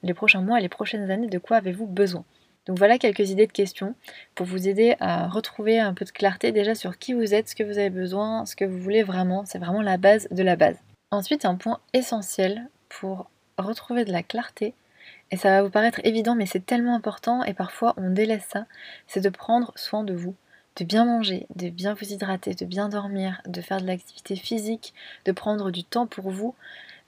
les 0.03 0.15
prochains 0.15 0.41
mois 0.43 0.59
et 0.59 0.63
les 0.63 0.69
prochaines 0.69 1.11
années, 1.11 1.29
de 1.29 1.39
quoi 1.39 1.57
avez-vous 1.57 1.87
besoin? 1.87 2.25
Donc 2.67 2.79
voilà 2.79 2.99
quelques 2.99 3.31
idées 3.31 3.47
de 3.47 3.53
questions 3.53 3.95
pour 4.35 4.47
vous 4.47 4.69
aider 4.69 4.97
à 5.01 5.29
retrouver 5.29 5.81
un 5.81 5.93
peu 5.93 6.05
de 6.05 6.11
clarté 6.11 6.51
déjà 6.53 6.75
sur 6.75 6.99
qui 6.99 7.13
vous 7.13 7.35
êtes, 7.35 7.49
ce 7.49 7.55
que 7.55 7.63
vous 7.63 7.79
avez 7.79 7.91
besoin, 7.91 8.47
ce 8.47 8.57
que 8.57 8.65
vous 8.65 8.79
voulez 8.79 9.03
vraiment. 9.03 9.45
C'est 9.45 9.59
vraiment 9.59 9.83
la 9.83 9.99
base 9.99 10.29
de 10.31 10.43
la 10.43 10.57
base. 10.57 10.79
Ensuite, 11.11 11.45
un 11.45 11.57
point 11.57 11.81
essentiel 11.93 12.69
pour 12.89 13.31
retrouver 13.59 14.05
de 14.05 14.13
la 14.13 14.23
clarté, 14.23 14.75
et 15.31 15.37
ça 15.37 15.51
va 15.51 15.63
vous 15.63 15.71
paraître 15.71 16.01
évident, 16.05 16.35
mais 16.35 16.47
c'est 16.47 16.65
tellement 16.65 16.95
important, 16.95 17.43
et 17.45 17.55
parfois 17.55 17.95
on 17.97 18.11
délaisse 18.11 18.47
ça, 18.51 18.67
c'est 19.07 19.21
de 19.21 19.29
prendre 19.29 19.73
soin 19.77 20.05
de 20.05 20.15
vous, 20.15 20.35
de 20.77 20.85
bien 20.85 21.05
manger, 21.05 21.47
de 21.55 21.69
bien 21.69 21.95
vous 21.95 22.13
hydrater, 22.13 22.55
de 22.55 22.65
bien 22.65 22.89
dormir, 22.89 23.41
de 23.47 23.61
faire 23.61 23.81
de 23.81 23.87
l'activité 23.87 24.37
physique, 24.37 24.95
de 25.25 25.33
prendre 25.33 25.71
du 25.71 25.85
temps 25.85 26.07
pour 26.07 26.31
vous, 26.31 26.55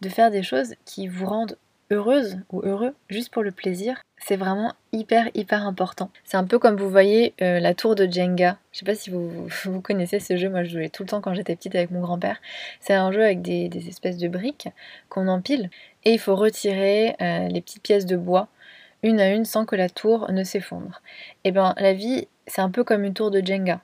de 0.00 0.08
faire 0.08 0.30
des 0.30 0.42
choses 0.42 0.74
qui 0.84 1.08
vous 1.08 1.26
rendent 1.26 1.56
heureuse 1.90 2.38
ou 2.50 2.62
heureux 2.62 2.94
juste 3.08 3.32
pour 3.32 3.42
le 3.42 3.52
plaisir, 3.52 4.02
c'est 4.18 4.36
vraiment 4.36 4.74
hyper 4.92 5.28
hyper 5.34 5.66
important. 5.66 6.10
C'est 6.24 6.36
un 6.36 6.44
peu 6.44 6.58
comme 6.58 6.76
vous 6.76 6.90
voyez 6.90 7.34
euh, 7.42 7.60
la 7.60 7.74
tour 7.74 7.94
de 7.94 8.10
Jenga. 8.10 8.58
Je 8.72 8.78
sais 8.78 8.84
pas 8.84 8.94
si 8.94 9.10
vous, 9.10 9.46
vous, 9.64 9.80
connaissez 9.80 10.18
ce 10.20 10.36
jeu, 10.36 10.48
moi 10.48 10.64
je 10.64 10.70
jouais 10.70 10.88
tout 10.88 11.02
le 11.02 11.08
temps 11.08 11.20
quand 11.20 11.34
j'étais 11.34 11.54
petite 11.54 11.74
avec 11.74 11.90
mon 11.90 12.00
grand-père. 12.00 12.40
C'est 12.80 12.94
un 12.94 13.12
jeu 13.12 13.22
avec 13.22 13.42
des, 13.42 13.70
espèces 13.88 14.16
de 14.16 14.28
briques 14.28 14.68
qu'on 15.08 15.28
empile 15.28 15.70
et 16.06 16.12
il 16.12 16.18
faut 16.18 16.36
retirer 16.36 17.16
euh, 17.20 17.48
les 17.48 17.60
petites 17.60 17.82
pièces 17.82 18.06
de 18.06 18.16
bois 18.16 18.48
une 19.02 19.20
à 19.20 19.28
une 19.28 19.44
sans 19.44 19.66
que 19.66 19.76
la 19.76 19.90
tour 19.90 20.30
ne 20.32 20.42
s'effondre. 20.42 21.02
Et 21.44 21.48
eh 21.48 21.52
bien 21.52 21.74
la 21.76 21.92
vie 21.92 22.28
c'est 22.46 22.62
un 22.62 22.70
peu 22.70 22.84
comme 22.84 23.04
une 23.04 23.12
tour 23.12 23.30
de 23.30 23.44
Jenga. 23.44 23.80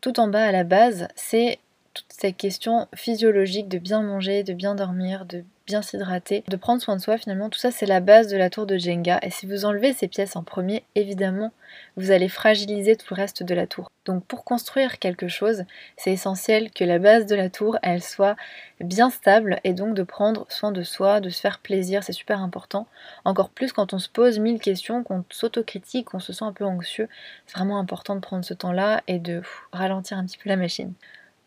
Tout 0.00 0.20
en 0.20 0.28
bas 0.28 0.44
à 0.44 0.52
la 0.52 0.62
base 0.62 1.08
c'est 1.16 1.58
toutes 1.94 2.12
ces 2.12 2.32
questions 2.32 2.86
physiologiques 2.94 3.68
de 3.68 3.78
bien 3.78 4.02
manger, 4.02 4.44
de 4.44 4.52
bien 4.52 4.74
dormir, 4.74 5.24
de 5.24 5.42
bien 5.68 5.82
s'hydrater, 5.82 6.44
de 6.48 6.56
prendre 6.56 6.80
soin 6.80 6.96
de 6.96 7.00
soi 7.00 7.18
finalement, 7.18 7.50
tout 7.50 7.58
ça 7.58 7.70
c'est 7.70 7.84
la 7.84 8.00
base 8.00 8.28
de 8.28 8.38
la 8.38 8.48
tour 8.48 8.64
de 8.64 8.78
Jenga 8.78 9.18
et 9.22 9.30
si 9.30 9.46
vous 9.46 9.66
enlevez 9.66 9.92
ces 9.92 10.08
pièces 10.08 10.34
en 10.34 10.42
premier, 10.42 10.82
évidemment, 10.94 11.52
vous 11.96 12.10
allez 12.10 12.30
fragiliser 12.30 12.96
tout 12.96 13.06
le 13.10 13.16
reste 13.16 13.42
de 13.42 13.54
la 13.54 13.66
tour. 13.66 13.90
Donc 14.06 14.24
pour 14.24 14.44
construire 14.44 14.98
quelque 14.98 15.28
chose, 15.28 15.64
c'est 15.98 16.10
essentiel 16.10 16.70
que 16.70 16.84
la 16.84 16.98
base 16.98 17.26
de 17.26 17.36
la 17.36 17.50
tour, 17.50 17.78
elle 17.82 18.02
soit 18.02 18.34
bien 18.80 19.10
stable 19.10 19.60
et 19.62 19.74
donc 19.74 19.94
de 19.94 20.02
prendre 20.02 20.46
soin 20.48 20.72
de 20.72 20.82
soi, 20.82 21.20
de 21.20 21.28
se 21.28 21.40
faire 21.40 21.58
plaisir, 21.58 22.02
c'est 22.02 22.14
super 22.14 22.40
important. 22.40 22.86
Encore 23.26 23.50
plus 23.50 23.74
quand 23.74 23.92
on 23.92 23.98
se 23.98 24.08
pose 24.08 24.38
mille 24.38 24.60
questions, 24.60 25.04
qu'on 25.04 25.22
s'autocritique, 25.28 26.06
qu'on 26.06 26.20
se 26.20 26.32
sent 26.32 26.46
un 26.46 26.54
peu 26.54 26.64
anxieux, 26.64 27.10
c'est 27.46 27.58
vraiment 27.58 27.78
important 27.78 28.14
de 28.14 28.20
prendre 28.20 28.44
ce 28.44 28.54
temps-là 28.54 29.02
et 29.06 29.18
de 29.18 29.42
ralentir 29.72 30.16
un 30.16 30.24
petit 30.24 30.38
peu 30.38 30.48
la 30.48 30.56
machine. 30.56 30.94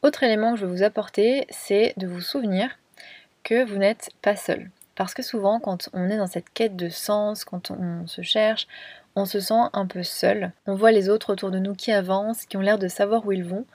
Autre 0.03 0.21
élément 0.21 0.53
que 0.53 0.59
je 0.59 0.65
veux 0.65 0.71
vous 0.71 0.83
apporter, 0.83 1.47
c'est 1.49 1.95
de 1.97 2.05
vous 2.05 2.21
souvenir 2.21 2.77
que 3.43 3.63
vous 3.63 3.77
n'êtes 3.77 4.10
pas 4.21 4.36
seul. 4.36 4.69
Parce 4.95 5.13
que 5.13 5.24
souvent, 5.24 5.60
quand 5.60 5.89
on 5.93 6.10
est 6.10 6.17
dans 6.17 6.27
cette 6.27 6.51
quête 6.53 6.75
de 6.75 6.89
sens, 6.89 7.43
quand 7.45 7.71
on 7.71 8.05
se 8.07 8.21
cherche, 8.21 8.67
on 9.15 9.25
se 9.25 9.39
sent 9.39 9.62
un 9.74 9.86
peu 9.86 10.03
seul. 10.03 10.51
On 10.67 10.75
voit 10.75 10.91
les 10.91 11.10
autres 11.10 11.33
autour 11.33 11.51
de 11.51 11.60
nous 11.60 11.74
qui 11.74 11.91
avancent, 11.91 12.45
qui 12.45 12.57
ont 12.57 12.62
l'air 12.62 12.77
de 12.77 12.88
savoir 12.88 13.25
où 13.25 13.31
ils 13.31 13.43
vont. 13.43 13.65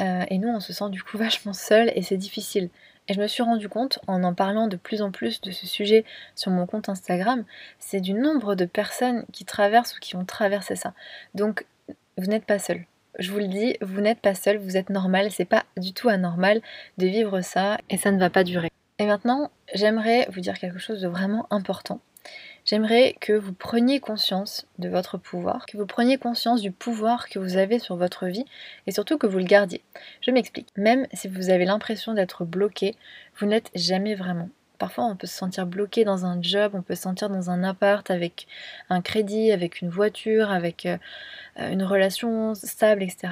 Euh, 0.00 0.24
et 0.28 0.38
nous, 0.38 0.48
on 0.48 0.60
se 0.60 0.72
sent 0.72 0.90
du 0.90 1.02
coup 1.02 1.18
vachement 1.18 1.52
seul 1.52 1.92
et 1.94 2.02
c'est 2.02 2.16
difficile. 2.16 2.70
Et 3.08 3.14
je 3.14 3.20
me 3.20 3.28
suis 3.28 3.42
rendu 3.42 3.68
compte, 3.68 4.00
en 4.08 4.24
en 4.24 4.34
parlant 4.34 4.66
de 4.66 4.76
plus 4.76 5.00
en 5.00 5.12
plus 5.12 5.40
de 5.40 5.52
ce 5.52 5.66
sujet 5.66 6.04
sur 6.34 6.50
mon 6.50 6.66
compte 6.66 6.88
Instagram, 6.88 7.44
c'est 7.78 8.00
du 8.00 8.14
nombre 8.14 8.56
de 8.56 8.64
personnes 8.64 9.24
qui 9.32 9.44
traversent 9.44 9.96
ou 9.96 10.00
qui 10.00 10.16
ont 10.16 10.24
traversé 10.24 10.74
ça. 10.74 10.92
Donc, 11.34 11.66
vous 12.18 12.26
n'êtes 12.26 12.44
pas 12.44 12.58
seul. 12.58 12.84
Je 13.18 13.30
vous 13.30 13.38
le 13.38 13.46
dis, 13.46 13.76
vous 13.80 14.00
n'êtes 14.00 14.20
pas 14.20 14.34
seul, 14.34 14.58
vous 14.58 14.76
êtes 14.76 14.90
normal, 14.90 15.30
c'est 15.30 15.44
pas 15.44 15.64
du 15.76 15.92
tout 15.92 16.08
anormal 16.08 16.60
de 16.98 17.06
vivre 17.06 17.40
ça 17.40 17.78
et 17.88 17.96
ça 17.96 18.10
ne 18.10 18.18
va 18.18 18.28
pas 18.28 18.42
durer. 18.42 18.70
Et 18.98 19.04
maintenant, 19.04 19.50
j'aimerais 19.74 20.26
vous 20.32 20.40
dire 20.40 20.58
quelque 20.58 20.78
chose 20.78 21.02
de 21.02 21.08
vraiment 21.08 21.46
important. 21.50 22.00
J'aimerais 22.64 23.14
que 23.20 23.34
vous 23.34 23.52
preniez 23.52 24.00
conscience 24.00 24.66
de 24.78 24.88
votre 24.88 25.18
pouvoir, 25.18 25.66
que 25.66 25.76
vous 25.76 25.86
preniez 25.86 26.16
conscience 26.16 26.62
du 26.62 26.72
pouvoir 26.72 27.28
que 27.28 27.38
vous 27.38 27.58
avez 27.58 27.78
sur 27.78 27.96
votre 27.96 28.26
vie 28.26 28.46
et 28.86 28.90
surtout 28.90 29.18
que 29.18 29.26
vous 29.26 29.38
le 29.38 29.44
gardiez. 29.44 29.82
Je 30.22 30.30
m'explique. 30.30 30.68
Même 30.76 31.06
si 31.12 31.28
vous 31.28 31.50
avez 31.50 31.66
l'impression 31.66 32.14
d'être 32.14 32.44
bloqué, 32.44 32.94
vous 33.38 33.46
n'êtes 33.46 33.70
jamais 33.74 34.14
vraiment. 34.14 34.48
Parfois, 34.78 35.04
on 35.04 35.14
peut 35.14 35.26
se 35.26 35.36
sentir 35.36 35.66
bloqué 35.66 36.04
dans 36.04 36.24
un 36.24 36.40
job, 36.40 36.72
on 36.74 36.82
peut 36.82 36.94
se 36.94 37.02
sentir 37.02 37.28
dans 37.28 37.50
un 37.50 37.64
appart 37.64 38.10
avec 38.10 38.46
un 38.88 39.02
crédit, 39.02 39.52
avec 39.52 39.82
une 39.82 39.90
voiture, 39.90 40.50
avec 40.50 40.86
euh, 40.86 40.96
une 41.58 41.82
relation 41.82 42.54
stable, 42.54 43.02
etc. 43.02 43.28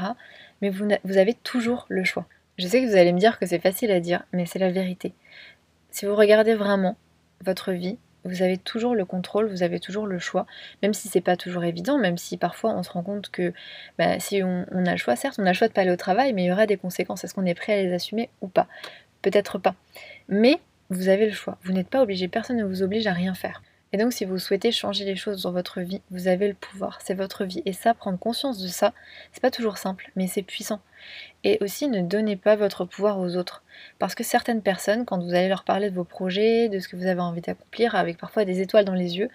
Mais 0.60 0.70
vous 0.70 1.16
avez 1.16 1.34
toujours 1.34 1.86
le 1.88 2.04
choix. 2.04 2.26
Je 2.56 2.68
sais 2.68 2.80
que 2.82 2.86
vous 2.86 2.96
allez 2.96 3.12
me 3.12 3.18
dire 3.18 3.38
que 3.38 3.46
c'est 3.46 3.58
facile 3.58 3.90
à 3.90 3.98
dire, 3.98 4.22
mais 4.32 4.46
c'est 4.46 4.60
la 4.60 4.70
vérité. 4.70 5.12
Si 5.94 6.06
vous 6.06 6.16
regardez 6.16 6.56
vraiment, 6.56 6.96
votre 7.44 7.70
vie, 7.70 7.98
vous 8.24 8.42
avez 8.42 8.58
toujours 8.58 8.96
le 8.96 9.04
contrôle, 9.04 9.46
vous 9.46 9.62
avez 9.62 9.78
toujours 9.78 10.08
le 10.08 10.18
choix, 10.18 10.44
même 10.82 10.92
si 10.92 11.06
c'est 11.06 11.20
pas 11.20 11.36
toujours 11.36 11.62
évident, 11.62 11.98
même 11.98 12.18
si 12.18 12.36
parfois 12.36 12.74
on 12.74 12.82
se 12.82 12.90
rend 12.90 13.04
compte 13.04 13.30
que 13.30 13.52
bah, 13.96 14.18
si 14.18 14.42
on, 14.42 14.64
a 14.72 14.90
le 14.90 14.96
choix, 14.96 15.14
certes, 15.14 15.38
on 15.38 15.46
a 15.46 15.50
le 15.50 15.54
choix 15.54 15.68
de 15.68 15.72
pas 15.72 15.82
aller 15.82 15.92
au 15.92 15.96
travail, 15.96 16.32
mais 16.32 16.42
il 16.42 16.46
y 16.48 16.52
aura 16.52 16.66
des 16.66 16.76
conséquences. 16.76 17.22
Est-ce 17.22 17.32
qu'on 17.32 17.46
est 17.46 17.54
prêt 17.54 17.74
à 17.74 17.82
les 17.84 17.92
assumer 17.92 18.28
ou 18.40 18.48
pas? 18.48 18.66
Peut-être 19.22 19.58
pas. 19.58 19.76
Mais 20.28 20.58
vous 20.90 21.08
avez 21.08 21.26
le 21.26 21.32
choix. 21.32 21.58
Vous 21.62 21.70
n'êtes 21.70 21.88
pas 21.88 22.02
obligé, 22.02 22.26
personne 22.26 22.56
ne 22.56 22.64
vous 22.64 22.82
oblige 22.82 23.06
à 23.06 23.12
rien 23.12 23.34
faire. 23.34 23.62
Et 23.94 23.96
donc 23.96 24.12
si 24.12 24.24
vous 24.24 24.40
souhaitez 24.40 24.72
changer 24.72 25.04
les 25.04 25.14
choses 25.14 25.42
dans 25.42 25.52
votre 25.52 25.80
vie, 25.80 26.00
vous 26.10 26.26
avez 26.26 26.48
le 26.48 26.54
pouvoir, 26.54 26.98
c'est 27.00 27.14
votre 27.14 27.44
vie. 27.44 27.62
Et 27.64 27.72
ça, 27.72 27.94
prendre 27.94 28.18
conscience 28.18 28.58
de 28.58 28.66
ça, 28.66 28.92
c'est 29.30 29.40
pas 29.40 29.52
toujours 29.52 29.78
simple, 29.78 30.10
mais 30.16 30.26
c'est 30.26 30.42
puissant. 30.42 30.80
Et 31.44 31.58
aussi 31.60 31.86
ne 31.86 32.00
donnez 32.00 32.34
pas 32.34 32.56
votre 32.56 32.84
pouvoir 32.86 33.20
aux 33.20 33.36
autres. 33.36 33.62
Parce 34.00 34.16
que 34.16 34.24
certaines 34.24 34.62
personnes, 34.62 35.04
quand 35.04 35.22
vous 35.22 35.32
allez 35.32 35.46
leur 35.46 35.62
parler 35.62 35.90
de 35.90 35.94
vos 35.94 36.02
projets, 36.02 36.68
de 36.68 36.80
ce 36.80 36.88
que 36.88 36.96
vous 36.96 37.06
avez 37.06 37.20
envie 37.20 37.40
d'accomplir, 37.40 37.94
avec 37.94 38.18
parfois 38.18 38.44
des 38.44 38.60
étoiles 38.60 38.84
dans 38.84 38.94
les 38.94 39.16
yeux, 39.16 39.28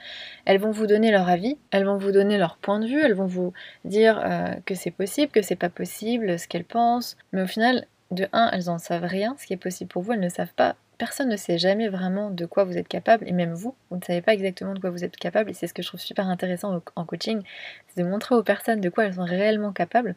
elles 0.44 0.60
vont 0.60 0.72
vous 0.72 0.88
donner 0.88 1.10
leur 1.10 1.30
avis, 1.30 1.58
elles 1.72 1.86
vont 1.86 1.96
vous 1.96 2.12
donner 2.12 2.38
leur 2.38 2.58
point 2.58 2.82
de 2.82 2.86
vue, 2.86 3.00
elles 3.00 3.14
vont 3.14 3.28
vous 3.28 3.54
dire 3.86 4.22
euh, 4.22 4.56
que 4.66 4.76
c'est 4.76 4.92
possible, 4.92 5.32
que 5.32 5.42
c'est 5.42 5.56
pas 5.56 5.70
possible, 5.70 6.38
ce 6.38 6.50
qu'elles 6.50 6.66
pensent. 6.66 7.16
Mais 7.32 7.44
au 7.44 7.48
final, 7.48 7.86
de 8.12 8.28
un, 8.34 8.50
elles 8.52 8.70
en 8.70 8.78
savent 8.78 9.06
rien, 9.06 9.38
ce 9.40 9.48
qui 9.48 9.54
est 9.54 9.58
possible 9.58 9.90
pour 9.90 10.02
vous, 10.02 10.12
elles 10.12 10.20
ne 10.20 10.28
savent 10.28 10.54
pas 10.54 10.76
personne 11.00 11.30
ne 11.30 11.38
sait 11.38 11.58
jamais 11.58 11.88
vraiment 11.88 12.30
de 12.30 12.46
quoi 12.46 12.66
vous 12.66 12.78
êtes 12.78 12.88
capable, 12.88 13.28
et 13.28 13.32
même 13.32 13.54
vous, 13.54 13.74
vous 13.90 13.98
ne 13.98 14.04
savez 14.04 14.22
pas 14.22 14.34
exactement 14.34 14.76
de 14.76 14.80
quoi 14.80 14.92
vous 14.92 15.04
êtes 15.04 15.18
capable, 15.18 15.50
et 15.50 15.54
c'est 15.54 15.66
ce 15.66 15.74
que 15.74 15.82
je 15.82 15.88
trouve 15.88 16.00
super 16.00 16.28
intéressant 16.28 16.84
en 16.96 17.06
coaching, 17.06 17.42
c'est 17.88 18.04
de 18.04 18.08
montrer 18.08 18.36
aux 18.36 18.44
personnes 18.44 18.82
de 18.82 18.90
quoi 18.90 19.06
elles 19.06 19.16
sont 19.16 19.24
réellement 19.24 19.72
capables, 19.72 20.14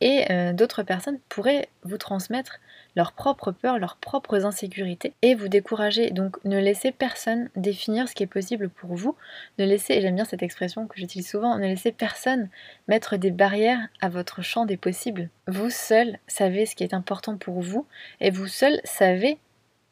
et 0.00 0.30
euh, 0.30 0.52
d'autres 0.52 0.82
personnes 0.82 1.18
pourraient 1.28 1.68
vous 1.82 1.98
transmettre 1.98 2.60
leurs 2.96 3.12
propres 3.12 3.52
peurs, 3.52 3.78
leurs 3.78 3.96
propres 3.96 4.44
insécurités, 4.44 5.12
et 5.22 5.34
vous 5.34 5.48
décourager. 5.48 6.10
Donc 6.10 6.42
ne 6.44 6.58
laissez 6.58 6.90
personne 6.90 7.50
définir 7.54 8.08
ce 8.08 8.14
qui 8.14 8.22
est 8.22 8.28
possible 8.28 8.68
pour 8.70 8.94
vous, 8.94 9.14
ne 9.58 9.64
laissez, 9.64 9.94
et 9.94 10.00
j'aime 10.00 10.14
bien 10.14 10.24
cette 10.24 10.42
expression 10.42 10.86
que 10.86 10.98
j'utilise 10.98 11.28
souvent, 11.28 11.56
ne 11.58 11.66
laissez 11.66 11.92
personne 11.92 12.48
mettre 12.86 13.16
des 13.16 13.30
barrières 13.30 13.86
à 14.00 14.08
votre 14.08 14.42
champ 14.42 14.64
des 14.64 14.76
possibles. 14.76 15.28
Vous 15.46 15.70
seul 15.70 16.18
savez 16.26 16.64
ce 16.64 16.74
qui 16.74 16.84
est 16.84 16.94
important 16.94 17.36
pour 17.36 17.60
vous, 17.60 17.86
et 18.20 18.30
vous 18.30 18.46
seul 18.46 18.80
savez 18.84 19.38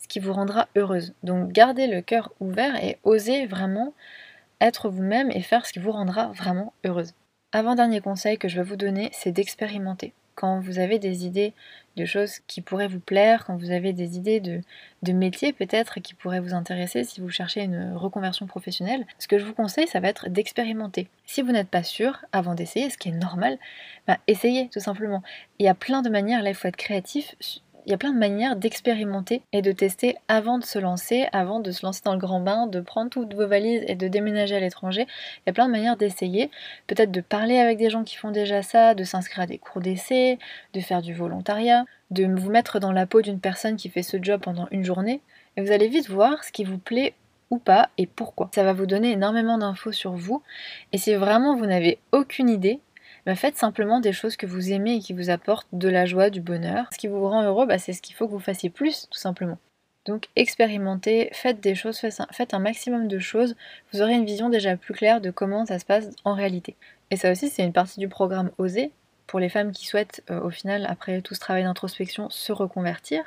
qui 0.07 0.21
vous 0.21 0.33
rendra 0.33 0.69
heureuse. 0.77 1.13
Donc 1.23 1.53
gardez 1.53 1.87
le 1.87 2.01
cœur 2.01 2.33
ouvert 2.41 2.83
et 2.83 2.99
osez 3.05 3.47
vraiment 3.47 3.93
être 4.61 4.89
vous-même 4.89 5.31
et 5.31 5.43
faire 5.43 5.67
ce 5.67 5.73
qui 5.73 5.79
vous 5.79 5.93
rendra 5.93 6.29
vraiment 6.29 6.73
heureuse. 6.85 7.13
Avant-dernier 7.53 8.01
conseil 8.01 8.39
que 8.39 8.49
je 8.49 8.57
vais 8.57 8.63
vous 8.63 8.77
donner, 8.77 9.11
c'est 9.13 9.33
d'expérimenter. 9.33 10.13
Quand 10.35 10.61
vous 10.61 10.79
avez 10.79 10.99
des 10.99 11.25
idées 11.25 11.55
de 11.97 12.05
choses 12.05 12.41
qui 12.47 12.61
pourraient 12.61 12.89
vous 12.89 13.01
plaire, 13.01 13.47
quand 13.47 13.57
vous 13.57 13.71
avez 13.71 13.95
des 13.95 14.19
idées 14.19 14.41
de, 14.41 14.61
de 15.03 15.13
métiers 15.13 15.55
peut-être 15.55 16.01
qui 16.01 16.13
pourraient 16.13 16.41
vous 16.41 16.53
intéresser 16.53 17.05
si 17.05 17.23
vous 17.23 17.31
cherchez 17.31 17.63
une 17.63 17.95
reconversion 17.95 18.47
professionnelle, 18.47 19.07
ce 19.19 19.29
que 19.29 19.39
je 19.39 19.47
vous 19.47 19.55
conseille, 19.55 19.89
ça 19.89 20.01
va 20.01 20.09
être 20.09 20.29
d'expérimenter. 20.29 21.09
Si 21.25 21.41
vous 21.41 21.53
n'êtes 21.53 21.71
pas 21.71 21.83
sûr, 21.83 22.19
avant 22.33 22.55
d'essayer, 22.55 22.91
ce 22.91 22.99
qui 22.99 23.09
est 23.09 23.13
normal, 23.13 23.57
bah, 24.07 24.19
essayez 24.27 24.69
tout 24.69 24.81
simplement. 24.81 25.23
Il 25.59 25.65
y 25.65 25.71
a 25.71 25.75
plein 25.75 26.03
de 26.03 26.11
manières, 26.11 26.43
là 26.43 26.51
il 26.51 26.55
faut 26.55 26.69
être 26.69 26.77
créatif 26.77 27.35
il 27.87 27.93
y 27.93 27.95
a 27.95 27.99
plein 27.99 28.13
de 28.13 28.19
manières 28.19 28.57
d'expérimenter 28.57 29.43
et 29.53 29.63
de 29.63 29.71
tester 29.71 30.17
avant 30.27 30.59
de 30.59 30.65
se 30.65 30.79
lancer, 30.79 31.29
avant 31.33 31.61
de 31.61 31.71
se 31.71 31.87
lancer 31.87 32.03
dans 32.05 32.13
le 32.15 32.19
grand 32.19 32.41
bain, 32.41 32.67
de 32.67 32.81
prendre 32.81 33.11
toutes 33.11 33.33
vos 33.35 33.47
valises 33.47 33.85
et 33.87 33.95
de 33.95 34.09
déménager 34.09 34.57
à 34.57 34.61
l'étranger. 34.61 35.03
Il 35.09 35.43
y 35.47 35.51
a 35.51 35.53
plein 35.53 35.67
de 35.67 35.73
manières 35.73 35.97
d'essayer, 35.97 36.51
peut-être 36.89 37.13
de 37.13 37.21
parler 37.21 37.59
avec 37.59 37.79
des 37.79 37.89
gens 37.89 38.03
qui 38.03 38.17
font 38.17 38.33
déjà 38.33 38.63
ça, 38.63 38.95
de 38.95 39.05
s'inscrire 39.05 39.45
à 39.45 39.47
des 39.47 39.59
cours 39.59 39.81
d'essai, 39.81 40.41
de 40.75 40.81
faire 40.81 41.01
du 41.01 41.15
volontariat, 41.15 41.85
de 42.11 42.27
vous 42.27 42.51
mettre 42.51 42.81
dans 42.81 42.93
la 42.93 43.07
peau 43.07 43.23
d'une 43.23 43.39
personne 43.39 43.77
qui 43.77 43.89
fait 43.89 44.03
ce 44.03 44.17
job 44.21 44.41
pendant 44.41 44.67
une 44.73 44.85
journée. 44.85 45.21
Et 45.57 45.63
vous 45.63 45.71
allez 45.71 45.87
vite 45.87 46.11
voir 46.11 46.43
ce 46.43 46.51
qui 46.51 46.65
vous 46.65 46.79
plaît 46.79 47.15
ou 47.51 47.59
pas 47.59 47.91
et 47.99 48.07
pourquoi. 48.07 48.51
Ça 48.53 48.65
va 48.65 48.73
vous 48.73 48.87
donner 48.87 49.13
énormément 49.13 49.59
d'infos 49.59 49.93
sur 49.93 50.13
vous. 50.13 50.43
Et 50.93 50.99
si 50.99 51.15
vraiment 51.15 51.55
vous 51.55 51.67
n'avez 51.67 51.99
aucune 52.11 52.49
idée, 52.49 52.81
bah, 53.27 53.35
faites 53.35 53.57
simplement 53.57 54.01
des 54.01 54.13
choses 54.13 54.37
que 54.37 54.47
vous 54.47 54.73
aimez 54.73 54.95
et 54.95 55.01
qui 55.01 55.13
vous 55.13 55.31
apportent 55.31 55.69
de 55.73 55.89
la 55.89 56.07
joie, 56.07 56.31
du 56.31 56.41
bonheur. 56.41 56.87
Ce 56.93 56.99
qui 56.99 57.09
vous 57.09 57.29
rend 57.29 57.43
heureux, 57.43 57.67
bah, 57.67 57.79
c'est 57.79 57.93
ce 57.93 58.01
qu'il 58.01 58.15
faut 58.15 58.27
que 58.27 58.33
vous 58.33 58.39
fassiez 58.39 58.71
plus, 58.71 59.09
tout 59.11 59.19
simplement. 59.19 59.59
Donc 60.07 60.29
expérimentez, 60.37 61.29
faites 61.33 61.61
des 61.61 61.75
choses, 61.75 62.01
faites 62.31 62.55
un 62.55 62.61
maximum 62.61 63.09
de 63.09 63.19
choses, 63.19 63.57
vous 63.93 64.01
aurez 64.01 64.15
une 64.15 64.25
vision 64.25 64.49
déjà 64.49 64.77
plus 64.77 64.95
claire 64.95 65.21
de 65.21 65.33
comment 65.33 65.67
ça 65.67 65.81
se 65.81 65.85
passe 65.85 66.09
en 66.25 66.35
réalité. 66.35 66.77
Et 67.11 67.17
ça 67.17 67.33
aussi, 67.33 67.49
c'est 67.49 67.65
une 67.65 67.73
partie 67.73 67.99
du 67.99 68.09
programme 68.09 68.53
Oser, 68.59 68.93
pour 69.27 69.41
les 69.41 69.49
femmes 69.49 69.73
qui 69.73 69.87
souhaitent 69.87 70.23
euh, 70.31 70.41
au 70.41 70.51
final, 70.51 70.87
après 70.89 71.21
tout 71.21 71.35
ce 71.35 71.41
travail 71.41 71.65
d'introspection, 71.65 72.31
se 72.31 72.53
reconvertir, 72.53 73.25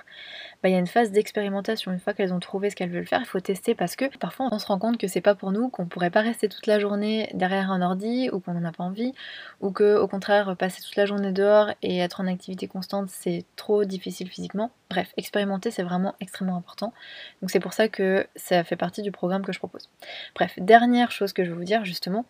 bah, 0.61 0.69
il 0.69 0.73
y 0.73 0.75
a 0.75 0.79
une 0.79 0.87
phase 0.87 1.11
d'expérimentation. 1.11 1.91
Une 1.91 1.99
fois 1.99 2.13
qu'elles 2.13 2.33
ont 2.33 2.39
trouvé 2.39 2.69
ce 2.69 2.75
qu'elles 2.75 2.89
veulent 2.89 3.07
faire, 3.07 3.21
il 3.21 3.25
faut 3.25 3.39
tester 3.39 3.75
parce 3.75 3.95
que 3.95 4.05
parfois 4.17 4.49
on 4.51 4.59
se 4.59 4.65
rend 4.65 4.79
compte 4.79 4.97
que 4.97 5.07
c'est 5.07 5.21
pas 5.21 5.35
pour 5.35 5.51
nous, 5.51 5.69
qu'on 5.69 5.85
pourrait 5.85 6.09
pas 6.09 6.21
rester 6.21 6.49
toute 6.49 6.67
la 6.67 6.79
journée 6.79 7.29
derrière 7.33 7.71
un 7.71 7.81
ordi 7.81 8.29
ou 8.31 8.39
qu'on 8.39 8.53
n'en 8.53 8.67
a 8.67 8.71
pas 8.71 8.83
envie, 8.83 9.13
ou 9.61 9.71
que 9.71 9.97
au 9.97 10.07
contraire 10.07 10.55
passer 10.57 10.81
toute 10.81 10.95
la 10.95 11.05
journée 11.05 11.31
dehors 11.31 11.71
et 11.81 11.99
être 11.99 12.21
en 12.21 12.27
activité 12.27 12.67
constante 12.67 13.09
c'est 13.09 13.45
trop 13.55 13.85
difficile 13.85 14.29
physiquement. 14.29 14.71
Bref, 14.89 15.13
expérimenter 15.17 15.71
c'est 15.71 15.83
vraiment 15.83 16.15
extrêmement 16.19 16.57
important. 16.57 16.93
Donc 17.41 17.51
c'est 17.51 17.59
pour 17.59 17.73
ça 17.73 17.87
que 17.87 18.27
ça 18.35 18.63
fait 18.63 18.75
partie 18.75 19.01
du 19.01 19.11
programme 19.11 19.45
que 19.45 19.53
je 19.53 19.59
propose. 19.59 19.89
Bref, 20.35 20.53
dernière 20.57 21.11
chose 21.11 21.33
que 21.33 21.43
je 21.43 21.51
vais 21.51 21.55
vous 21.55 21.63
dire 21.63 21.85
justement, 21.85 22.25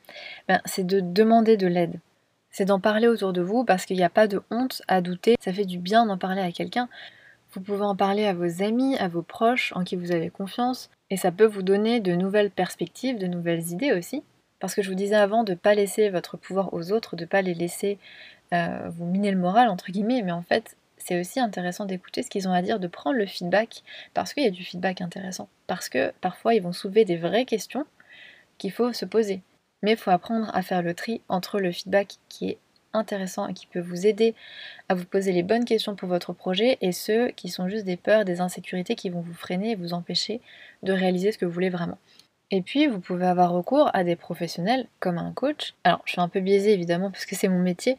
ben, 0.47 0.62
c'est 0.65 0.86
de 0.86 0.99
demander 0.99 1.58
de 1.58 1.67
l'aide 1.67 1.99
c'est 2.51 2.65
d'en 2.65 2.79
parler 2.79 3.07
autour 3.07 3.33
de 3.33 3.41
vous 3.41 3.63
parce 3.63 3.85
qu'il 3.85 3.97
n'y 3.97 4.03
a 4.03 4.09
pas 4.09 4.27
de 4.27 4.41
honte 4.51 4.81
à 4.88 5.01
douter. 5.01 5.35
Ça 5.39 5.53
fait 5.53 5.65
du 5.65 5.77
bien 5.77 6.05
d'en 6.05 6.17
parler 6.17 6.41
à 6.41 6.51
quelqu'un. 6.51 6.89
Vous 7.51 7.62
pouvez 7.62 7.83
en 7.83 7.95
parler 7.95 8.25
à 8.25 8.33
vos 8.33 8.63
amis, 8.63 8.95
à 8.97 9.07
vos 9.07 9.23
proches 9.23 9.73
en 9.75 9.83
qui 9.83 9.95
vous 9.95 10.12
avez 10.12 10.29
confiance, 10.29 10.91
et 11.09 11.17
ça 11.17 11.31
peut 11.31 11.45
vous 11.45 11.63
donner 11.63 11.99
de 11.99 12.13
nouvelles 12.13 12.51
perspectives, 12.51 13.17
de 13.17 13.25
nouvelles 13.25 13.71
idées 13.71 13.91
aussi. 13.91 14.23
Parce 14.59 14.75
que 14.75 14.83
je 14.83 14.89
vous 14.89 14.95
disais 14.95 15.15
avant 15.15 15.43
de 15.43 15.53
ne 15.53 15.57
pas 15.57 15.73
laisser 15.73 16.09
votre 16.09 16.38
pouvoir 16.38 16.73
aux 16.73 16.91
autres, 16.91 17.15
de 17.15 17.23
ne 17.23 17.27
pas 17.27 17.41
les 17.41 17.55
laisser 17.55 17.97
euh, 18.53 18.89
vous 18.89 19.05
miner 19.05 19.31
le 19.31 19.39
moral, 19.39 19.69
entre 19.69 19.91
guillemets, 19.91 20.21
mais 20.21 20.31
en 20.31 20.43
fait, 20.43 20.75
c'est 20.97 21.19
aussi 21.19 21.39
intéressant 21.39 21.85
d'écouter 21.85 22.21
ce 22.21 22.29
qu'ils 22.29 22.47
ont 22.47 22.53
à 22.53 22.62
dire, 22.62 22.79
de 22.79 22.88
prendre 22.88 23.17
le 23.17 23.25
feedback, 23.25 23.83
parce 24.13 24.33
qu'il 24.33 24.43
y 24.43 24.47
a 24.47 24.51
du 24.51 24.63
feedback 24.63 25.01
intéressant. 25.01 25.47
Parce 25.65 25.89
que 25.89 26.12
parfois, 26.21 26.53
ils 26.53 26.62
vont 26.62 26.73
soulever 26.73 27.05
des 27.05 27.17
vraies 27.17 27.45
questions 27.45 27.85
qu'il 28.59 28.71
faut 28.71 28.93
se 28.93 29.05
poser. 29.05 29.41
Mais 29.81 29.91
il 29.91 29.97
faut 29.97 30.11
apprendre 30.11 30.49
à 30.53 30.61
faire 30.61 30.81
le 30.81 30.93
tri 30.93 31.21
entre 31.29 31.59
le 31.59 31.71
feedback 31.71 32.15
qui 32.27 32.49
est 32.49 32.57
intéressant 32.93 33.47
et 33.47 33.53
qui 33.53 33.67
peut 33.67 33.79
vous 33.79 34.07
aider 34.07 34.33
à 34.87 34.95
vous 34.95 35.05
poser 35.05 35.31
les 35.31 35.43
bonnes 35.43 35.65
questions 35.65 35.95
pour 35.95 36.09
votre 36.09 36.33
projet 36.33 36.77
et 36.81 36.91
ceux 36.91 37.29
qui 37.29 37.49
sont 37.49 37.67
juste 37.67 37.85
des 37.85 37.97
peurs, 37.97 38.25
des 38.25 38.41
insécurités 38.41 38.95
qui 38.95 39.09
vont 39.09 39.21
vous 39.21 39.33
freiner 39.33 39.71
et 39.71 39.75
vous 39.75 39.93
empêcher 39.93 40.41
de 40.83 40.91
réaliser 40.91 41.31
ce 41.31 41.37
que 41.37 41.45
vous 41.45 41.51
voulez 41.51 41.69
vraiment. 41.69 41.97
Et 42.51 42.61
puis, 42.61 42.87
vous 42.87 42.99
pouvez 42.99 43.27
avoir 43.27 43.51
recours 43.51 43.91
à 43.93 44.03
des 44.03 44.15
professionnels 44.15 44.87
comme 44.99 45.19
un 45.19 45.31
coach. 45.33 45.75
Alors, 45.83 46.01
je 46.05 46.13
suis 46.13 46.21
un 46.21 46.29
peu 46.29 46.39
biaisée 46.39 46.73
évidemment 46.73 47.11
parce 47.11 47.25
que 47.25 47.35
c'est 47.35 47.47
mon 47.47 47.59
métier, 47.59 47.95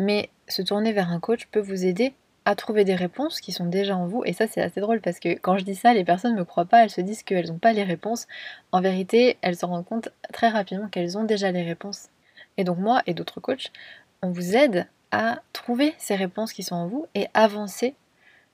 mais 0.00 0.28
se 0.48 0.60
tourner 0.62 0.92
vers 0.92 1.10
un 1.10 1.20
coach 1.20 1.46
peut 1.46 1.60
vous 1.60 1.84
aider 1.84 2.12
à 2.44 2.54
trouver 2.54 2.84
des 2.84 2.94
réponses 2.94 3.40
qui 3.40 3.52
sont 3.52 3.66
déjà 3.66 3.96
en 3.96 4.06
vous. 4.06 4.22
Et 4.24 4.32
ça, 4.32 4.46
c'est 4.46 4.60
assez 4.60 4.80
drôle 4.80 5.00
parce 5.00 5.20
que 5.20 5.34
quand 5.38 5.58
je 5.58 5.64
dis 5.64 5.74
ça, 5.74 5.94
les 5.94 6.04
personnes 6.04 6.34
ne 6.34 6.38
me 6.38 6.44
croient 6.44 6.64
pas, 6.64 6.82
elles 6.82 6.90
se 6.90 7.00
disent 7.00 7.22
qu'elles 7.22 7.48
n'ont 7.48 7.58
pas 7.58 7.72
les 7.72 7.84
réponses. 7.84 8.26
En 8.72 8.80
vérité, 8.80 9.36
elles 9.42 9.56
se 9.56 9.64
rendent 9.64 9.84
compte 9.84 10.08
très 10.32 10.48
rapidement 10.48 10.88
qu'elles 10.88 11.18
ont 11.18 11.24
déjà 11.24 11.52
les 11.52 11.62
réponses. 11.62 12.08
Et 12.56 12.64
donc 12.64 12.78
moi 12.78 13.02
et 13.06 13.14
d'autres 13.14 13.40
coachs, 13.40 13.72
on 14.22 14.30
vous 14.30 14.56
aide 14.56 14.86
à 15.10 15.40
trouver 15.52 15.94
ces 15.98 16.16
réponses 16.16 16.52
qui 16.52 16.62
sont 16.62 16.74
en 16.74 16.86
vous 16.86 17.06
et 17.14 17.26
avancer 17.34 17.94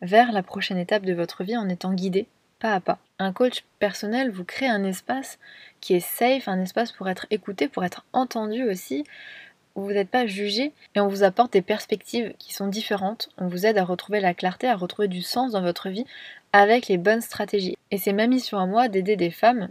vers 0.03 0.33
la 0.33 0.42
prochaine 0.42 0.79
étape 0.79 1.05
de 1.05 1.14
votre 1.14 1.44
vie 1.44 1.57
en 1.57 1.68
étant 1.68 1.92
guidé 1.92 2.27
pas 2.59 2.74
à 2.74 2.81
pas. 2.81 2.98
Un 3.18 3.33
coach 3.33 3.64
personnel 3.79 4.31
vous 4.31 4.44
crée 4.44 4.66
un 4.66 4.85
espace 4.85 5.38
qui 5.81 5.94
est 5.94 6.01
safe, 6.01 6.48
un 6.48 6.61
espace 6.61 6.92
pour 6.92 7.09
être 7.09 7.27
écouté, 7.31 7.68
pour 7.68 7.85
être 7.85 8.05
entendu 8.12 8.64
aussi, 8.64 9.05
vous 9.82 9.92
n'êtes 9.92 10.10
pas 10.10 10.26
jugé 10.26 10.72
et 10.94 11.00
on 11.00 11.08
vous 11.08 11.22
apporte 11.22 11.52
des 11.52 11.62
perspectives 11.62 12.34
qui 12.38 12.54
sont 12.54 12.66
différentes. 12.68 13.28
On 13.38 13.48
vous 13.48 13.66
aide 13.66 13.78
à 13.78 13.84
retrouver 13.84 14.20
la 14.20 14.34
clarté, 14.34 14.66
à 14.68 14.76
retrouver 14.76 15.08
du 15.08 15.22
sens 15.22 15.52
dans 15.52 15.62
votre 15.62 15.88
vie 15.88 16.06
avec 16.52 16.88
les 16.88 16.98
bonnes 16.98 17.20
stratégies. 17.20 17.76
Et 17.90 17.98
c'est 17.98 18.12
ma 18.12 18.26
mission 18.26 18.58
à 18.58 18.66
moi 18.66 18.88
d'aider 18.88 19.16
des 19.16 19.30
femmes 19.30 19.68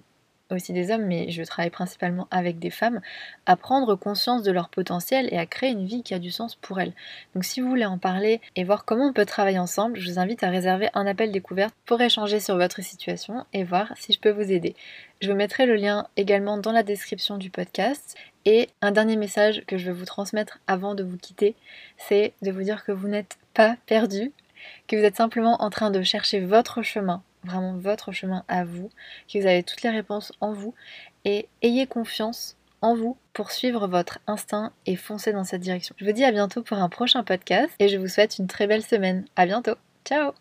aussi 0.56 0.74
des 0.74 0.92
hommes, 0.92 1.06
mais 1.06 1.30
je 1.30 1.44
travaille 1.44 1.70
principalement 1.70 2.28
avec 2.32 2.60
des 2.60 2.70
femmes, 2.70 3.02
à 3.46 3.56
prendre 3.56 3.96
conscience 3.96 4.44
de 4.44 4.52
leur 4.52 4.70
potentiel 4.70 5.28
et 5.32 5.38
à 5.38 5.46
créer 5.46 5.72
une 5.72 5.86
vie 5.86 6.04
qui 6.04 6.14
a 6.14 6.20
du 6.20 6.32
sens 6.32 6.56
pour 6.56 6.80
elles. 6.80 6.94
Donc 7.34 7.44
si 7.44 7.62
vous 7.62 7.70
voulez 7.70 7.86
en 7.86 7.98
parler 7.98 8.42
et 8.56 8.64
voir 8.64 8.86
comment 8.86 9.08
on 9.08 9.14
peut 9.14 9.26
travailler 9.26 9.60
ensemble, 9.60 10.00
je 10.00 10.10
vous 10.10 10.20
invite 10.20 10.44
à 10.44 10.50
réserver 10.50 10.90
un 10.94 11.08
appel 11.08 11.32
découverte 11.32 11.74
pour 11.86 12.02
échanger 12.02 12.40
sur 12.40 12.56
votre 12.56 12.82
situation 12.82 13.46
et 13.54 13.64
voir 13.64 13.92
si 13.98 14.14
je 14.14 14.20
peux 14.20 14.32
vous 14.32 14.52
aider. 14.52 14.76
Je 15.22 15.32
vous 15.32 15.38
mettrai 15.38 15.66
le 15.66 15.76
lien 15.76 16.08
également 16.16 16.58
dans 16.58 16.72
la 16.72 16.84
description 16.84 17.38
du 17.38 17.50
podcast. 17.50 18.16
Et 18.50 18.70
un 18.82 18.92
dernier 18.92 19.18
message 19.18 19.64
que 19.68 19.78
je 19.78 19.92
veux 19.92 19.98
vous 19.98 20.06
transmettre 20.06 20.60
avant 20.68 20.96
de 20.96 21.04
vous 21.04 21.18
quitter, 21.18 21.54
c'est 21.98 22.32
de 22.42 22.50
vous 22.50 22.64
dire 22.64 22.86
que 22.86 22.94
vous 22.94 23.10
n'êtes 23.10 23.38
pas 23.54 23.76
perdu, 23.88 24.32
que 24.88 24.96
vous 24.96 25.04
êtes 25.04 25.18
simplement 25.18 25.62
en 25.62 25.70
train 25.70 25.92
de 25.92 26.02
chercher 26.02 26.40
votre 26.40 26.82
chemin 26.82 27.22
vraiment 27.44 27.78
votre 27.78 28.12
chemin 28.12 28.44
à 28.48 28.64
vous, 28.64 28.90
que 29.32 29.40
vous 29.40 29.48
avez 29.48 29.64
toutes 29.64 29.82
les 29.82 29.90
réponses 29.90 30.32
en 30.42 30.54
vous 30.54 30.74
et 31.26 31.48
ayez 31.62 31.88
confiance 31.88 32.56
en 32.82 32.94
vous 32.96 33.18
pour 33.34 33.52
suivre 33.52 33.88
votre 33.88 34.20
instinct 34.28 34.72
et 34.86 34.96
foncer 34.96 35.34
dans 35.34 35.44
cette 35.44 35.62
direction. 35.62 35.96
Je 35.98 36.06
vous 36.06 36.12
dis 36.12 36.24
à 36.24 36.32
bientôt 36.32 36.62
pour 36.62 36.78
un 36.78 36.90
prochain 36.90 37.24
podcast 37.24 37.74
et 37.80 37.88
je 37.88 37.98
vous 37.98 38.08
souhaite 38.08 38.38
une 38.38 38.48
très 38.48 38.68
belle 38.68 38.84
semaine. 38.84 39.26
À 39.36 39.46
bientôt. 39.46 39.76
Ciao 40.06 40.34